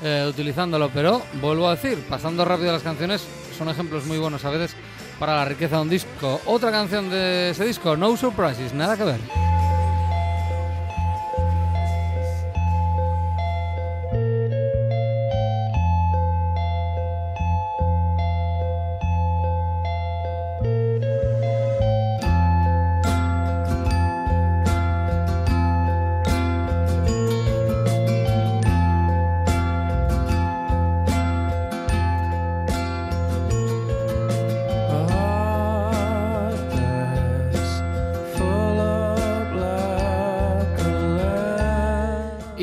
[0.00, 3.26] eh, utilizándolo, pero vuelvo a decir, pasando rápido las canciones
[3.58, 4.76] son ejemplos muy buenos a veces
[5.18, 6.40] para la riqueza de un disco.
[6.46, 9.37] Otra canción de ese disco, No Surprises, nada que ver.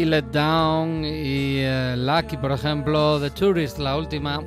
[0.05, 4.39] Y Let Down y eh, Lucky, por ejemplo, The Tourist, la última,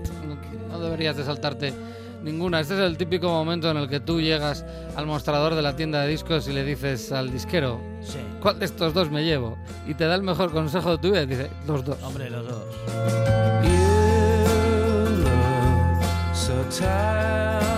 [0.70, 1.74] no deberías de saltarte
[2.22, 2.61] ninguna.
[2.61, 4.64] Este es el típico momento en el que tú llegas
[4.95, 8.18] al mostrador de la tienda de discos y le dices al disquero, Sí.
[8.41, 9.59] ¿cuál de estos dos me llevo?
[9.87, 12.01] Y te da el mejor consejo de tu vida y dice, los dos.
[12.05, 12.64] Hombre, los dos.
[16.78, 17.78] Tenía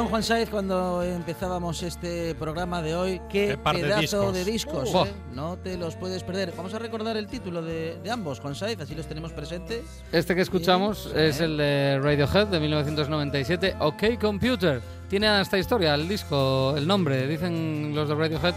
[0.00, 3.20] razón Juan Saiz cuando empezábamos este programa de hoy.
[3.28, 4.34] Qué, Qué par de pedazo discos.
[4.34, 4.94] de discos.
[4.94, 5.12] ¿eh?
[5.34, 6.54] No te los puedes perder.
[6.56, 9.82] Vamos a recordar el título de, de ambos, Juan Saiz, así los tenemos presentes.
[10.10, 11.26] Este que escuchamos Bien.
[11.26, 14.80] es el de Radiohead de 1997, OK Computer.
[15.08, 17.26] Tiene esta historia, el disco, el nombre.
[17.26, 18.54] Dicen los de Radiohead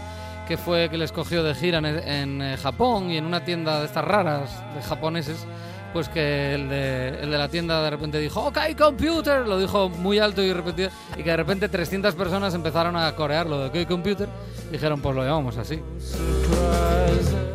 [0.48, 3.80] que fue que les cogió de gira en, en, eh, Japón y en una tienda
[3.80, 5.46] de estas raras de japoneses.
[5.94, 10.42] Pues que el de, la tienda de repente dijo OK Computer, lo dijo muy alto
[10.42, 14.28] y repetido, y que de repente 300 personas empezaron a corearlo de OK Computer.
[14.72, 15.80] Dijeron, pues lo llamamos así.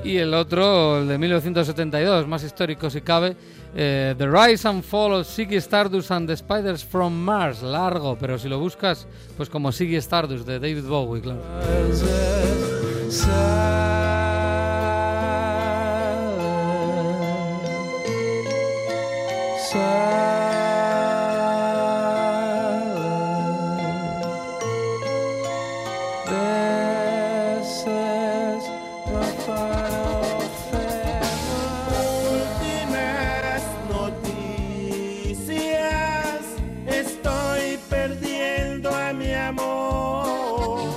[0.05, 3.35] Y el otro, el de 1972, más histórico si cabe,
[3.75, 7.61] eh, The Rise and Fall of Ziggy Stardust and the Spiders from Mars.
[7.61, 11.41] Largo, pero si lo buscas, pues como Ziggy Stardust de David Bowie, claro.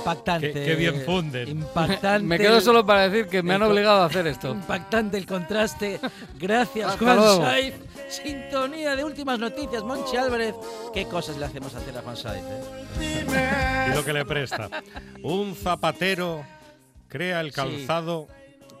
[0.03, 0.53] Impactante.
[0.53, 1.47] Qué- qué bien funden.
[1.49, 2.27] Impactante.
[2.27, 4.51] Me quedo solo para decir que me han obligado a hacer esto.
[4.51, 5.99] Impactante el contraste.
[6.39, 7.45] Gracias, Hasta Juan luego.
[8.21, 10.53] Sintonía de últimas noticias, Monchi Álvarez.
[10.93, 12.43] ¿Qué cosas le hacemos hacer a Juan Saiz?
[12.99, 13.87] eh?
[13.91, 14.69] Y lo que le presta.
[15.23, 16.45] Un zapatero
[17.07, 17.53] crea el Sí.
[17.55, 18.27] calzado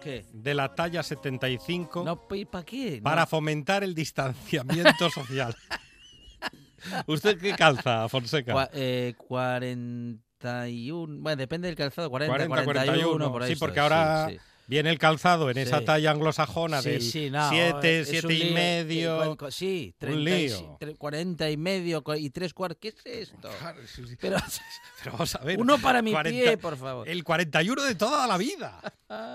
[0.01, 0.25] ¿Qué?
[0.33, 2.97] de la talla 75 No, ¿para qué?
[2.97, 3.03] No.
[3.03, 5.55] para fomentar el distanciamiento social.
[7.07, 8.53] ¿Usted qué calza, Fonseca?
[8.53, 11.21] Cua- eh, 41.
[11.21, 12.09] Bueno, depende del calzado.
[12.09, 13.31] 40, 40, 41, 41.
[13.31, 14.39] por ahí Sí, estoy, porque ahora sí, sí.
[14.67, 18.33] Viene el calzado en esa talla anglosajona Sí, del sí, no, 7, es 7 un
[18.33, 19.37] y medio.
[19.51, 20.77] Sí, 30 Un y- lío.
[20.79, 22.77] tre- 40 y medio y 3 cuartos.
[22.81, 23.49] ¿Qué es esto?
[24.19, 24.37] Pero
[25.03, 25.59] Pero vamos a ver.
[25.59, 27.07] uno para mi 40 pie, por favor.
[27.07, 28.79] El 41 de toda la vida.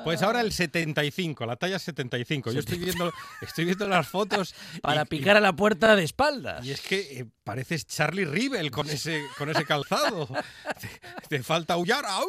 [0.02, 2.50] Pues ahora el 75, la talla 75.
[2.50, 3.12] Yo estoy viendo,
[3.42, 4.54] estoy viendo las fotos.
[4.82, 6.64] Para y- picar a la puerta de espaldas.
[6.64, 10.26] Y es que eh, pareces Charlie Rivel con ese, con ese calzado.
[10.80, 10.88] te,
[11.28, 12.26] te falta aullar ¡au!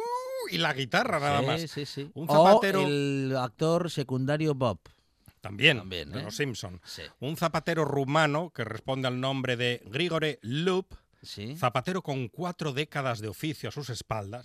[0.52, 1.62] Y la guitarra nada Sí, más.
[1.72, 2.12] sí, sí.
[2.14, 4.80] Un O zapatero el actor secundario Bob.
[5.42, 6.24] también, También, de ¿eh?
[6.24, 6.82] los Simpson.
[6.84, 7.04] Sí.
[7.20, 11.56] Un zapatero rumano que responde al nombre de Grigore Lup, Sí.
[11.58, 14.44] zapatero con cuatro décadas de oficio a sus espaldas.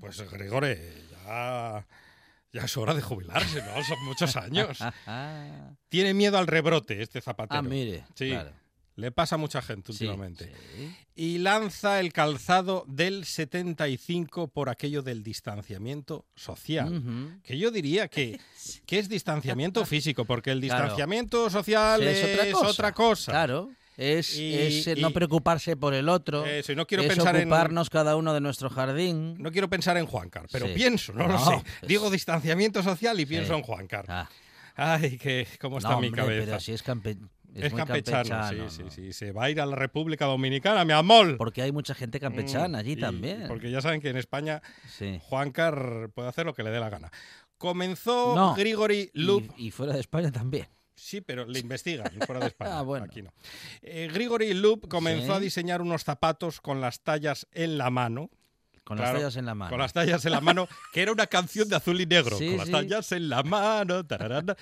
[0.00, 1.86] Pues Grigore, ya,
[2.52, 3.82] ya es hora de jubilarse, ¿no?
[3.84, 4.78] Son muchos años.
[5.88, 7.58] Tiene miedo al rebrote este zapatero.
[7.60, 8.04] ah, mire.
[8.14, 8.52] Sí, claro.
[9.00, 10.52] Le pasa a mucha gente últimamente.
[10.76, 10.94] sí.
[11.16, 17.40] y lanza el calzado del 75 por aquello del distanciamiento social.
[17.42, 18.38] Que yo diría que,
[18.86, 20.84] que es distanciamiento físico, porque el Claro.
[20.84, 23.32] distanciamiento social es, otra cosa.
[23.32, 23.70] Claro.
[23.96, 26.46] Es, Y- es, no preocuparse por el otro.
[26.46, 27.50] Eso, y no quiero es pensar en-
[27.90, 29.36] cada uno de nuestro jardín.
[29.38, 30.72] No quiero pensar en Juancar, pero Sí.
[30.74, 31.56] pienso, no, lo No, sé.
[31.82, 34.06] es- Digo distanciamiento social y pienso en Juancar.
[34.08, 34.28] Ah,
[34.76, 36.46] Ay, que cómo está no, mi cabeza.
[36.46, 37.18] pero si es, campe-
[37.54, 38.90] es es muy campechano, campechano, sí, ¿no?
[38.90, 39.12] sí, sí.
[39.12, 41.36] Se va a ir a la República Dominicana, mi amor.
[41.36, 43.46] Porque hay mucha gente campechana allí Y- también.
[43.48, 45.18] Porque ya saben que en España Sí.
[45.22, 47.10] Juancar puede hacer lo que le dé la gana.
[47.58, 48.54] Comenzó No.
[48.54, 49.44] Grigori Lup.
[49.56, 50.66] Y, y fuera de España también.
[50.94, 52.78] Sí, pero le investigan fuera de España.
[52.78, 53.04] Ah, bueno.
[53.06, 53.32] Aquí no.
[53.82, 55.32] Eh, Grigori Lup comenzó Sí.
[55.32, 58.30] a diseñar unos zapatos con las tallas en la mano.
[58.84, 59.70] Con Claro, las tallas en la mano.
[59.70, 62.36] Con las tallas en la mano, que era una canción de azul y negro.
[62.36, 62.72] Sí, con las sí.
[62.72, 64.04] tallas en la mano.
[64.06, 64.56] tararara.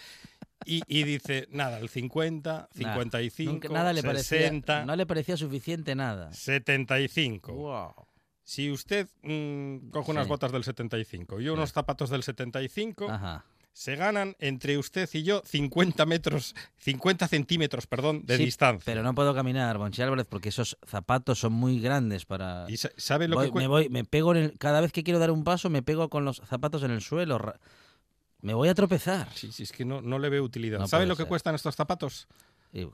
[0.65, 5.07] Y, y dice, nada, el 50, Nah, 55, nunca- nada le 60, parecía, no le
[5.07, 6.33] parecía suficiente nada.
[6.33, 7.53] 75.
[7.53, 7.95] Wow.
[8.43, 10.29] Si usted mm, coge unas Sí.
[10.31, 13.45] botas del 75 y unos zapatos del 75, Ajá.
[13.73, 18.85] se ganan entre usted y yo 50 metros, 50 centímetros, perdón, de Sí, distancia.
[18.87, 22.65] Pero no puedo caminar, Bonchi Álvarez, porque esos zapatos son muy grandes para.
[22.69, 25.05] ¿Y sa- sabe lo Voy- que me voy, me pego en el- cada vez que
[25.05, 27.39] quiero dar un paso, me pego con los zapatos en el suelo.
[28.41, 29.28] Me voy a tropezar.
[29.34, 30.78] Sí, sí, es que no, no le veo utilidad.
[30.78, 31.28] No ¿Sabe puede lo que ser.
[31.28, 32.28] cuestan estos zapatos?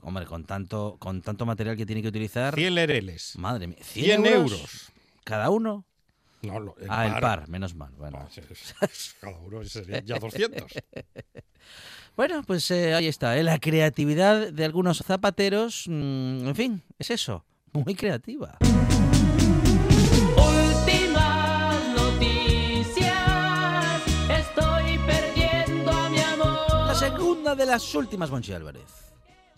[0.01, 2.55] Hombre, con tanto, con tanto material que tiene que utilizar.
[2.55, 3.35] 100 lereles.
[3.37, 3.77] Madre mía.
[3.81, 4.91] 100 euros.
[5.23, 5.85] ¿Cada uno?
[6.41, 7.21] No, lo- el ah, el par.
[7.21, 7.91] par, menos mal.
[7.97, 8.87] Bueno, Ah,
[9.19, 10.63] Cada uno sería ya 200.
[12.15, 13.37] Bueno, pues eh, ahí está.
[13.37, 13.43] ¿eh?
[13.43, 17.43] La creatividad de algunos zapateros, mm, en fin, es eso.
[17.73, 18.57] Muy creativa.
[27.25, 28.83] Segunda de las últimas, Monchi Álvarez.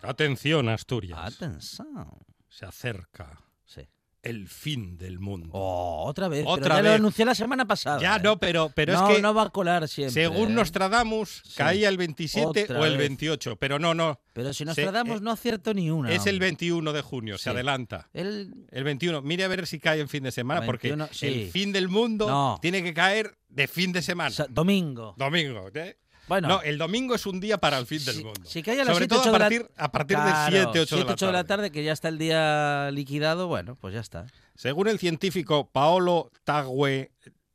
[0.01, 1.19] Atención, Asturias.
[1.21, 2.07] Atención.
[2.47, 3.81] Se acerca Sí.
[4.23, 5.49] el fin del mundo.
[5.51, 6.45] Oh, otra vez.
[6.47, 6.91] Otra pero ya vez.
[6.91, 7.99] lo anuncié la semana pasada.
[7.99, 8.19] ya ¿eh?
[8.23, 10.13] no, pero, pero no, es que no va a colar siempre.
[10.13, 10.53] según ¿eh?
[10.53, 11.55] Nostradamus Sí.
[11.57, 12.99] caía el 27 Otra o el vez.
[12.99, 13.57] 28.
[13.57, 14.17] Pero no, no.
[14.31, 16.09] Pero si nos se- eh, no acierto ni una.
[16.13, 16.47] Es el hombre.
[16.47, 17.43] 21 de junio, Sí.
[17.43, 18.07] se adelanta.
[18.13, 19.21] El- El 21.
[19.23, 22.27] Mire a ver si cae en fin de semana, 21, porque el fin del mundo
[22.29, 22.59] No.
[22.61, 24.33] tiene que caer de fin de semana.
[24.49, 25.15] domingo.
[25.17, 25.69] Domingo.
[25.73, 25.97] ¿eh?
[26.27, 28.41] Bueno, No, el domingo es un día para el fin del mundo.
[28.45, 30.45] si cae a las Sobre 7, todo 8 a de la- partir, a partir Claro,
[30.51, 31.71] de 7, 8 de, 7, la de la tarde.
[31.71, 34.25] que ya está el día liquidado, bueno, pues ya está.
[34.55, 37.11] Según el científico Paolo Tague,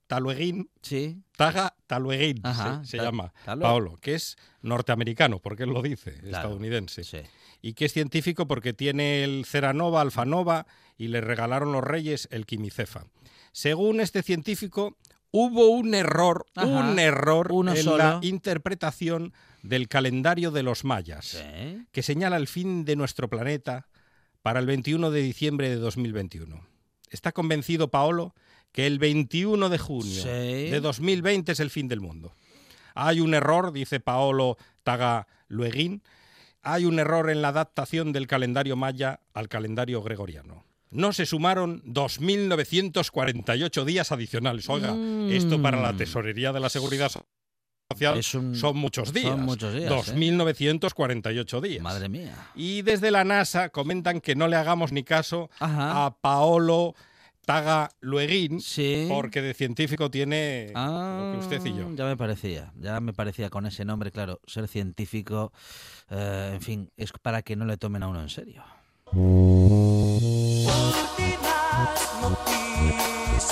[0.07, 1.23] Talueguín, Sí.
[1.37, 6.29] Taga Talueguín Ajá, se, llama, Talo- Paolo, que es norteamericano, porque él lo dice, Claro,
[6.37, 7.05] estadounidense.
[7.05, 7.19] Sí.
[7.63, 10.67] Y que es científico porque tiene el Ceranova, Alfanova
[10.99, 13.05] y le regalaron los reyes el quimicefa.
[13.53, 14.97] Según este científico,
[15.33, 17.97] Hubo un error, Ajá, un error uno en solo.
[17.97, 21.43] la interpretación del calendario de los mayas,
[21.91, 23.87] que señala el fin de nuestro planeta
[24.43, 26.67] para el 21 de diciembre de 2021.
[27.11, 28.35] Está convencido Paolo
[28.73, 30.29] que el 21 de junio Sí.
[30.71, 32.35] de 2020 es el fin del mundo.
[32.95, 36.03] Hay un error, dice Paolo Tagalueguín,
[36.63, 40.65] hay un error en la adaptación del calendario maya al calendario gregoriano.
[40.93, 44.69] No se sumaron 2.948 días adicionales.
[44.69, 44.95] Oiga,
[45.31, 45.97] esto para la Mm.
[45.97, 47.27] tesorería de la seguridad social
[48.37, 49.27] un- son muchos días.
[49.33, 49.95] son muchos días, ¿eh?
[49.95, 51.83] 2.948 días.
[51.83, 52.35] Madre mía.
[52.55, 56.07] Y desde la NASA comentan que no le hagamos ni caso Ajá.
[56.07, 56.95] a Paolo
[57.45, 59.07] Tagalueguín, Sí.
[59.11, 61.93] porque de científico tiene Ah, lo que usted y yo.
[61.97, 65.53] Ya me parecía, ya me parecía con ese nombre, claro, ser científico,
[66.09, 68.63] eh, en fin, es para que no le tomen a uno en serio.
[71.03, 73.51] Últimas noticias,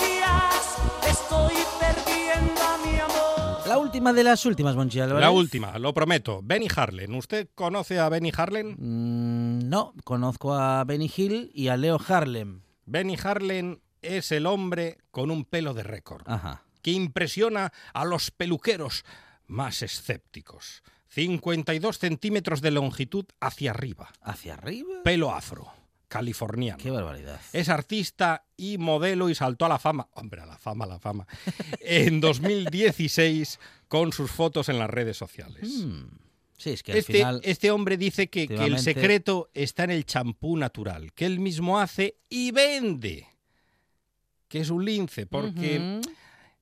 [1.06, 3.68] estoy perdiendo a mi amor.
[3.68, 5.20] La última de las últimas, Monchi Álvarez.
[5.20, 6.40] La última, lo prometo.
[6.42, 7.14] Benny Harlen.
[7.14, 8.76] ¿Usted conoce a Benny Harlen?
[8.78, 12.62] Mm, no, conozco a Benny Hill y a Leo Harlem.
[12.86, 16.64] Benny Harlen es el hombre con un pelo de récord, Ajá.
[16.80, 19.04] que impresiona a los peluqueros
[19.46, 20.82] más escépticos.
[21.11, 24.11] 52 centímetros de longitud hacia arriba.
[24.22, 25.02] ¿Hacia arriba?
[25.04, 25.72] Pelo afro,
[26.08, 26.78] californiano.
[26.82, 27.40] Qué barbaridad.
[27.52, 30.08] Es artista y modelo y saltó a la fama.
[30.14, 31.26] Hombre, a la fama, a la fama.
[31.80, 33.58] En 2016
[33.88, 35.68] con sus fotos en las redes sociales.
[35.68, 36.04] Mm,
[36.56, 37.40] Sí, es que al Este, final...
[37.42, 41.80] este hombre dice que, que el secreto está en el champú natural, que él mismo
[41.80, 43.26] hace y vende.
[44.46, 46.02] Que es un lince, porque.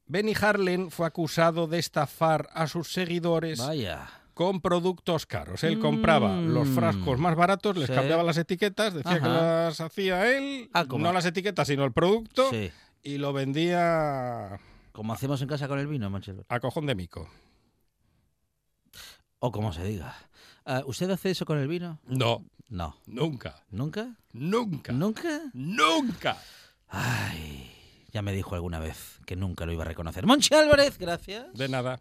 [0.07, 4.09] Benny Harlen fue acusado de estafar a sus seguidores Vaya.
[4.39, 5.65] Con productos caros.
[5.65, 6.55] Él compraba Mm.
[6.55, 7.93] los frascos más baratos, les Sí.
[7.93, 12.49] cambiaba las etiquetas, decía que las hacía él, Ah, no las etiquetas, sino el producto,
[12.51, 12.71] Sí.
[13.03, 14.61] y lo vendía
[14.93, 16.45] Como hacemos en casa con el vino, Álvarez.
[16.49, 17.29] a cojón de mico.
[19.41, 20.15] O como se diga.
[20.65, 21.99] Ah, ¿Usted hace eso con el vino?
[22.07, 22.95] No, No.
[23.07, 24.15] nunca, ¿Nunca?
[24.33, 25.41] nunca, ¿Nunca?
[25.53, 26.37] nunca.
[26.87, 27.73] Ay,
[28.13, 30.27] ya me dijo alguna vez que nunca lo iba a reconocer.
[30.27, 31.53] Monchi Álvarez, gracias.
[31.55, 32.01] De nada.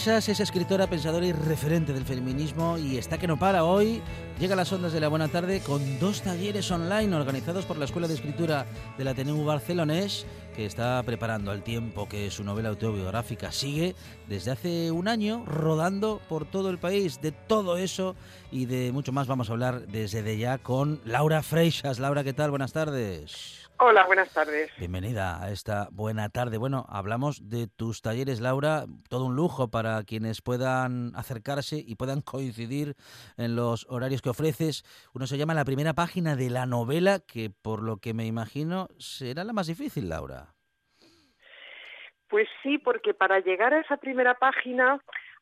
[0.00, 4.00] Freixas es escritora, pensadora y referente del feminismo y está que no para hoy.
[4.38, 7.84] Llega a las ondas de la buena tarde con dos talleres online organizados por la
[7.84, 8.64] Escuela de Escritura
[8.96, 10.24] del Ateneu Barcelonés
[10.56, 13.94] que está preparando al tiempo que su novela autobiográfica sigue
[14.26, 17.20] desde hace un año rodando por todo el país.
[17.20, 18.16] De todo eso
[18.50, 21.98] y de mucho más vamos a hablar desde de ya con Laura Freixas.
[21.98, 22.48] Laura, ¿qué tal?
[22.48, 23.59] Buenas tardes.
[23.82, 24.70] Hola, buenas tardes.
[24.76, 26.58] Bienvenida a esta buena tarde.
[26.58, 32.20] Bueno, hablamos de tus talleres, Laura, todo un lujo para quienes puedan acercarse y puedan
[32.20, 32.94] coincidir
[33.38, 34.84] en los horarios que ofreces.
[35.14, 38.88] Uno se llama la primera página de la novela, que por lo que me imagino
[38.98, 40.52] será la más difícil, Laura.
[42.28, 45.00] Pues sí, porque para llegar a esa primera página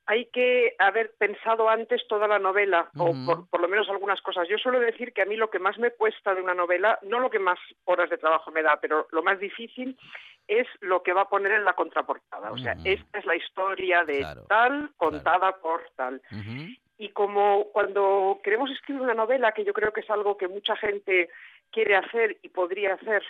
[0.08, 4.48] hay que haber pensado antes toda la novela, o por, por lo menos algunas cosas.
[4.48, 7.20] Yo suelo decir que a mí lo que más me cuesta de una novela, no
[7.20, 9.98] lo que más horas de trabajo me da, pero lo más difícil
[10.46, 12.50] es lo que va a poner en la contraportada.
[12.52, 16.22] O sea, esta es la historia de Claro, tal contada por tal.
[16.96, 20.74] Y como cuando queremos escribir una novela, que yo creo que es algo que mucha
[20.76, 21.28] gente
[21.70, 23.22] quiere hacer y podría hacer,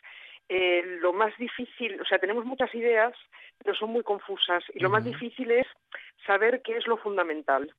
[0.48, 3.12] eh, lo más difícil, o sea, tenemos muchas ideas,
[3.62, 4.64] pero son muy confusas.
[4.74, 5.66] Y lo más difícil es
[6.26, 7.72] saber qué es lo fundamental.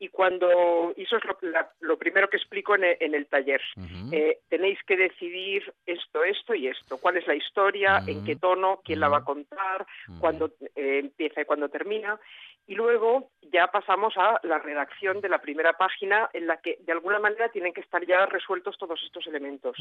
[0.00, 3.26] Y cuando, y eso es lo, la- lo primero que explico en el, en el
[3.26, 3.60] taller.
[4.12, 6.98] Eh, tenéis que decidir esto, esto y esto.
[6.98, 7.98] ¿Cuál es la historia?
[8.06, 8.80] ¿En qué tono?
[8.84, 9.86] ¿Quién la va a contar?
[10.20, 12.18] Cuándo eh, empieza y cuándo termina.
[12.66, 16.92] Y luego ya pasamos a la redacción de la primera página en la que de
[16.92, 19.76] alguna manera tienen que estar ya resueltos todos estos elementos.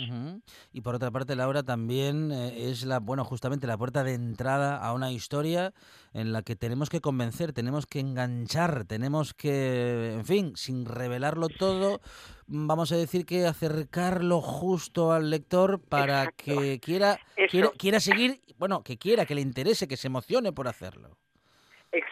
[0.74, 4.78] Y por otra parte, Laura, también eh, es la, bueno, justamente la puerta de entrada
[4.78, 5.74] a una historia
[6.14, 11.48] en la que tenemos que convencer, tenemos que enganchar, tenemos que, en fin, sin revelarlo
[11.48, 12.02] todo,
[12.48, 16.44] vamos a decir que acercarlo justo al lector para Exacto.
[16.46, 17.18] que quiera,
[17.50, 21.18] quiera, quiera seguir, bueno, que quiera, que le interese, que se emocione por hacerlo.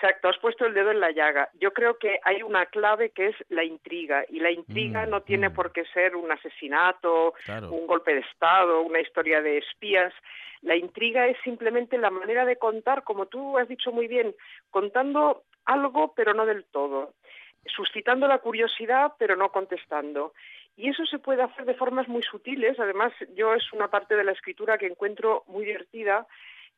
[0.01, 1.49] Exacto, has puesto el dedo en la llaga.
[1.59, 5.21] Yo creo que hay una clave que es la intriga y la intriga Mm, no
[5.21, 5.53] tiene mm.
[5.53, 7.71] por qué ser un asesinato, Claro.
[7.71, 10.11] un golpe de Estado, una historia de espías.
[10.63, 14.33] La intriga es simplemente la manera de contar, como tú has dicho muy bien,
[14.71, 17.13] contando algo pero no del todo,
[17.67, 20.33] suscitando la curiosidad pero no contestando.
[20.77, 22.79] Y eso se puede hacer de formas muy sutiles.
[22.79, 26.25] Además, yo es una parte de la escritura que encuentro muy divertida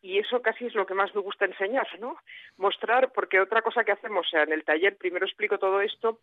[0.03, 2.17] y eso casi es lo que más me gusta enseñar, ¿no?
[2.57, 6.19] Mostrar, porque otra cosa que hacemos, o sea, en el taller primero explico todo esto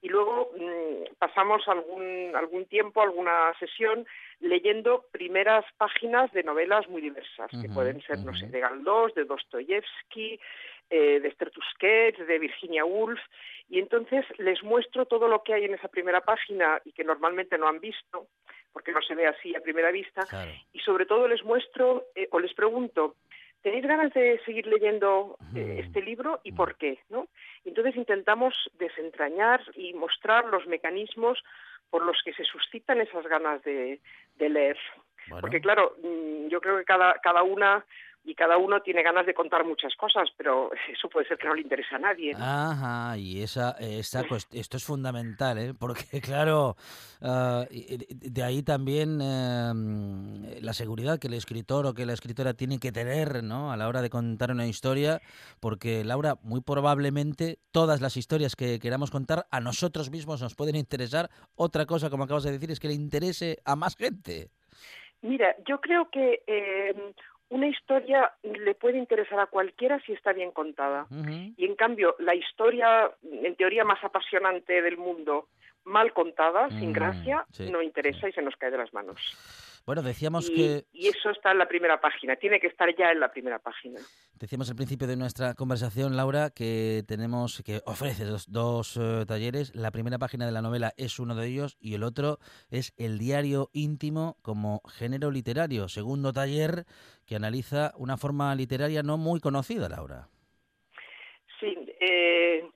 [0.00, 4.06] y luego mm, pasamos algún, algún tiempo, alguna sesión,
[4.38, 9.24] leyendo primeras páginas de novelas muy diversas, que pueden ser, no sé, de Galdós, de
[9.24, 10.38] Dostoyevsky,
[10.90, 13.20] eh, de Esther Tusquets, de Virginia Woolf,
[13.68, 17.58] y entonces les muestro todo lo que hay en esa primera página y que normalmente
[17.58, 18.28] no han visto,
[18.74, 20.50] porque no se ve así a primera vista, Claro.
[20.74, 23.14] y sobre todo les muestro eh, o les pregunto,
[23.62, 26.98] ¿tenéis ganas de seguir leyendo eh, este libro y por qué?
[27.08, 27.28] ¿no?
[27.64, 31.42] Entonces intentamos desentrañar y mostrar los mecanismos
[31.88, 34.00] por los que se suscitan esas ganas de,
[34.36, 34.78] de leer.
[35.28, 35.40] Bueno.
[35.40, 37.86] Porque claro, mm, yo creo que cada, cada una
[38.26, 41.54] y cada uno tiene ganas de contar muchas cosas, pero eso puede ser que no
[41.54, 42.32] le interese a nadie.
[42.32, 42.38] ¿no?
[42.42, 45.74] Ajá, y esa, esa cuest- esto es fundamental, ¿eh?
[45.78, 46.76] porque claro,
[47.70, 47.96] y
[48.30, 52.92] de ahí también eh, la seguridad que el escritor o que la escritora tiene que
[52.92, 53.72] tener ¿no?
[53.72, 55.20] a la hora de contar una historia,
[55.60, 60.76] porque Laura, muy probablemente todas las historias que queramos contar a nosotros mismos nos pueden
[60.76, 61.30] interesar.
[61.56, 64.50] Otra cosa, como acabas de decir, es que le interese a más gente.
[65.22, 66.94] Mira, yo creo que eh,
[67.50, 71.06] una historia le puede interesar a cualquiera si está bien contada.
[71.56, 75.48] Y en cambio, la historia, en teoría, más apasionante del mundo,
[75.84, 79.20] mal contada, sin Mm, gracia, sí, no interesa y se nos cae de las manos.
[79.86, 83.10] Bueno, decíamos Y, que y eso está en la primera página, tiene que estar ya
[83.10, 84.00] en la primera página.
[84.34, 89.74] Decíamos al principio de nuestra conversación, Laura, que tenemos, que ofreces dos, dos, eh, talleres.
[89.74, 92.38] La primera página de la novela es uno de ellos y el otro
[92.70, 95.88] es el diario íntimo como género literario.
[95.88, 96.86] Segundo taller
[97.26, 100.28] que analiza una forma literaria no muy conocida, Laura.
[101.60, 102.70] Sí, eh,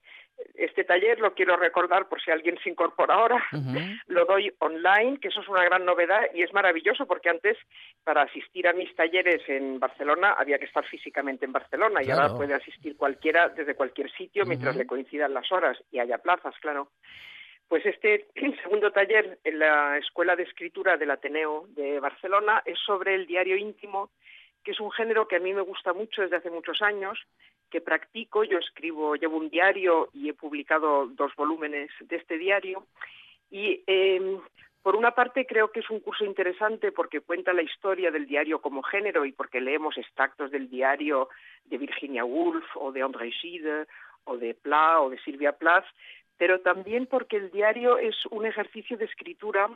[0.58, 3.44] este taller lo quiero recordar por si alguien se incorpora ahora.
[4.08, 7.56] Lo doy online, que eso es una gran novedad y es maravilloso porque antes
[8.04, 12.34] para asistir a mis talleres en Barcelona había que estar físicamente en Barcelona y ahora
[12.34, 16.90] puede asistir cualquiera desde cualquier sitio mientras le coincidan las horas y haya plazas, claro.
[17.68, 18.26] Pues este
[18.62, 23.56] segundo taller en la Escuela de Escritura del Ateneo de Barcelona es sobre el diario
[23.56, 24.10] íntimo,
[24.64, 27.18] que es un género que a mí me gusta mucho desde hace muchos años,
[27.70, 28.44] que practico.
[28.44, 32.86] Yo escribo, llevo un diario y he publicado dos volúmenes de este diario.
[33.50, 34.38] Y eh,
[34.82, 38.60] por una parte creo que es un curso interesante porque cuenta la historia del diario
[38.60, 41.28] como género y porque leemos extractos del diario
[41.66, 43.86] de Virginia Woolf o de André Gide
[44.24, 45.84] o de Pla o de Silvia Plath,
[46.36, 49.68] pero también porque el diario es un ejercicio de escritura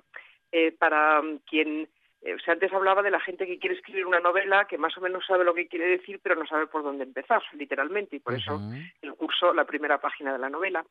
[0.53, 1.89] eh, para mm, quien
[2.25, 4.97] eh, o sea, antes hablaba de la gente que quiere escribir una novela que más
[4.97, 8.21] o menos sabe lo que quiere decir, pero no sabe por dónde empezar, literalmente, y
[8.21, 8.61] por eso
[9.03, 10.85] el curso, la primera página de la novela.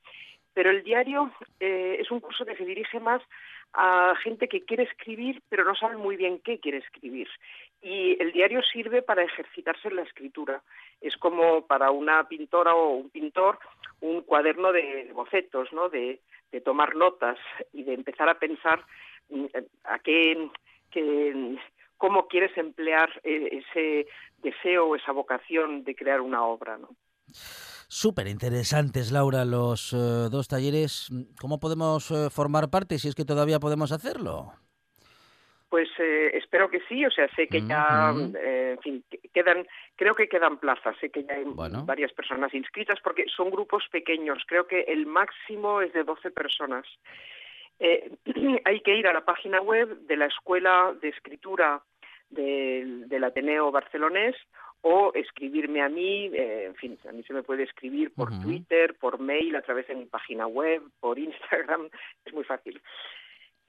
[0.53, 3.21] Pero el diario eh, es un curso que se dirige más
[3.73, 7.29] a gente que quiere escribir, pero no sabe muy bien qué quiere escribir.
[7.82, 10.61] Y el diario sirve para ejercitarse en la escritura.
[10.99, 13.57] Es como para una pintora o un pintor
[14.01, 15.88] un cuaderno de bocetos, ¿no?
[15.88, 16.19] De,
[16.51, 17.38] de tomar notas
[17.71, 18.84] y de empezar a pensar
[19.29, 19.45] mm,
[19.86, 20.49] a qué,
[20.92, 21.58] qué-
[21.98, 24.08] cómo quieres emplear eh, ese
[24.39, 26.89] deseo o esa vocación de crear una obra, ¿no?
[27.88, 29.98] Súper interesantes, Laura, los eh,
[30.32, 31.10] dos talleres.
[31.39, 34.54] ¿Cómo podemos eh, formar parte si es que todavía podemos hacerlo?
[35.70, 38.14] Pues eh, espero que sí, o sea, sé que ya,
[38.44, 39.66] eh, en fin, que- quedan,
[39.96, 41.86] creo que quedan plazas, sé que ya hay Bueno.
[41.86, 46.86] varias personas inscritas porque son grupos pequeños, creo que el máximo es de 12 personas.
[47.84, 48.11] Eh,
[48.65, 51.82] hay que ir a la página web de la Escuela de Escritura
[52.29, 54.36] del, del Ateneo Barcelonés
[54.82, 58.29] o escribirme a mí, eh, en fin, a mí se me puede escribir por.
[58.39, 61.89] Twitter, por mail, a través de mi página web, por Instagram,
[62.25, 62.82] es muy fácil.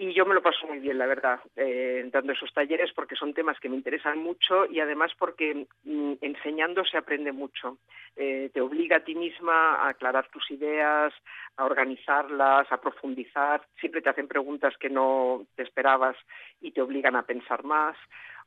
[0.03, 3.33] Y yo me lo paso muy bien, la verdad, eh, dando esos talleres porque son
[3.33, 7.79] temas que me interesan mucho y además porque mm, enseñando se aprende mucho.
[8.17, 11.15] Eh, te obliga a ti misma a aclarar tus ideas,
[11.57, 13.63] a organizarlas, a profundizar.
[13.79, 16.17] Siempre te hacen preguntas que no te esperabas
[16.61, 17.97] y te obligan a pensar más.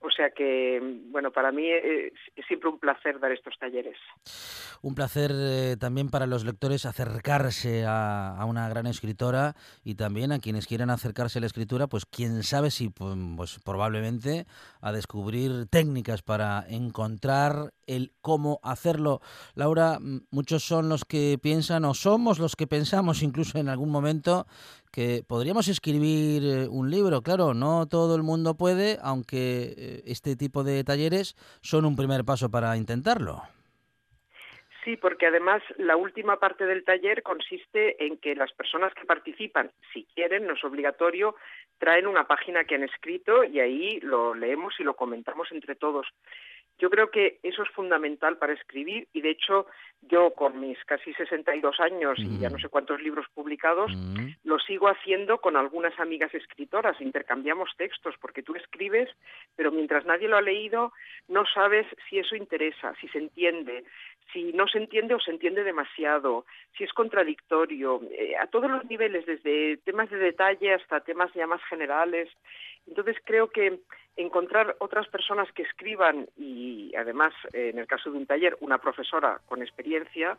[0.06, 0.80] O sea que,
[1.10, 3.97] bueno, para mí es, es siempre un placer dar estos talleres.
[4.82, 10.32] Un placer eh, también para los lectores acercarse a, a una gran escritora y también
[10.32, 14.45] a quienes quieran acercarse a la escritura, pues quién sabe si pues, pues, probablemente
[14.80, 19.22] a descubrir técnicas para encontrar el cómo hacerlo.
[19.56, 19.97] Laura,
[20.30, 24.45] muchos son los que piensan o somos los que pensamos incluso en algún momento
[24.96, 27.22] que podríamos escribir eh, un libro.
[27.22, 32.24] Claro, no todo el mundo puede, aunque eh, este tipo de talleres son un primer
[32.24, 33.41] paso para intentarlo.
[34.86, 39.72] Sí, porque además la última parte del taller consiste en que las personas que participan,
[39.91, 41.36] si quieren, no es obligatorio,
[41.80, 46.08] traen una página que han escrito y ahí lo leemos y lo comentamos entre todos.
[46.78, 49.66] Yo creo que eso es fundamental para escribir y de hecho
[50.02, 53.92] yo con mis casi 62 años y ya no sé cuántos libros publicados,
[54.44, 59.10] lo sigo haciendo con algunas amigas escritoras, intercambiamos textos porque tú escribes,
[59.56, 60.92] pero mientras nadie lo ha leído
[61.28, 63.84] no sabes si eso interesa, si se entiende,
[64.34, 66.46] si no se entiende o se entiende demasiado,
[66.78, 71.48] si es contradictorio, eh, a todos los niveles, desde temas de detalle hasta temas ya
[71.48, 72.30] más generales.
[72.88, 73.80] Entonces creo que
[74.18, 79.40] encontrar otras personas que escriban y además, en el caso de un taller, una profesora
[79.48, 80.38] con experiencia,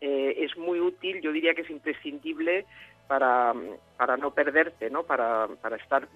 [0.00, 2.66] eh, es muy útil, yo diría que es imprescindible
[3.08, 3.52] para,
[3.96, 5.02] para no perderte, ¿no?
[5.02, 6.06] Para, para estar,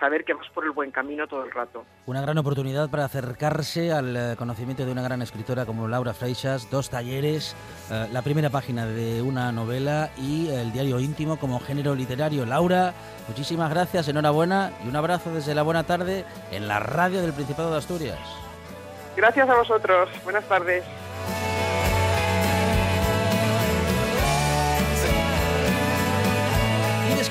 [0.00, 1.84] saber que vas por el buen camino todo el rato.
[2.06, 6.68] Una gran oportunidad para acercarse al eh, conocimiento de una gran escritora como Laura Freixas,
[6.70, 7.54] dos talleres,
[7.92, 12.46] eh, la primera página de una novela y el diario íntimo como género literario.
[12.46, 12.94] Laura,
[13.28, 17.70] muchísimas gracias, enhorabuena y un abrazo desde la buena tarde en la radio del Principado
[17.70, 18.18] de Asturias.
[19.14, 20.08] Gracias a vosotros.
[20.24, 20.82] Buenas tardes.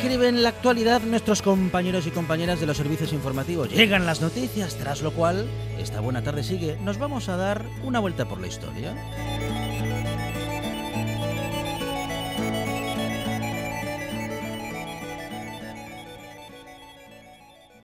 [0.02, 3.70] Describen la actualidad nuestros compañeros y compañeras de los servicios informativos.
[3.70, 5.46] Llegan las noticias, tras lo cual,
[5.78, 6.78] esta buena tarde sigue.
[6.82, 8.96] Nos vamos a dar una vuelta por la historia.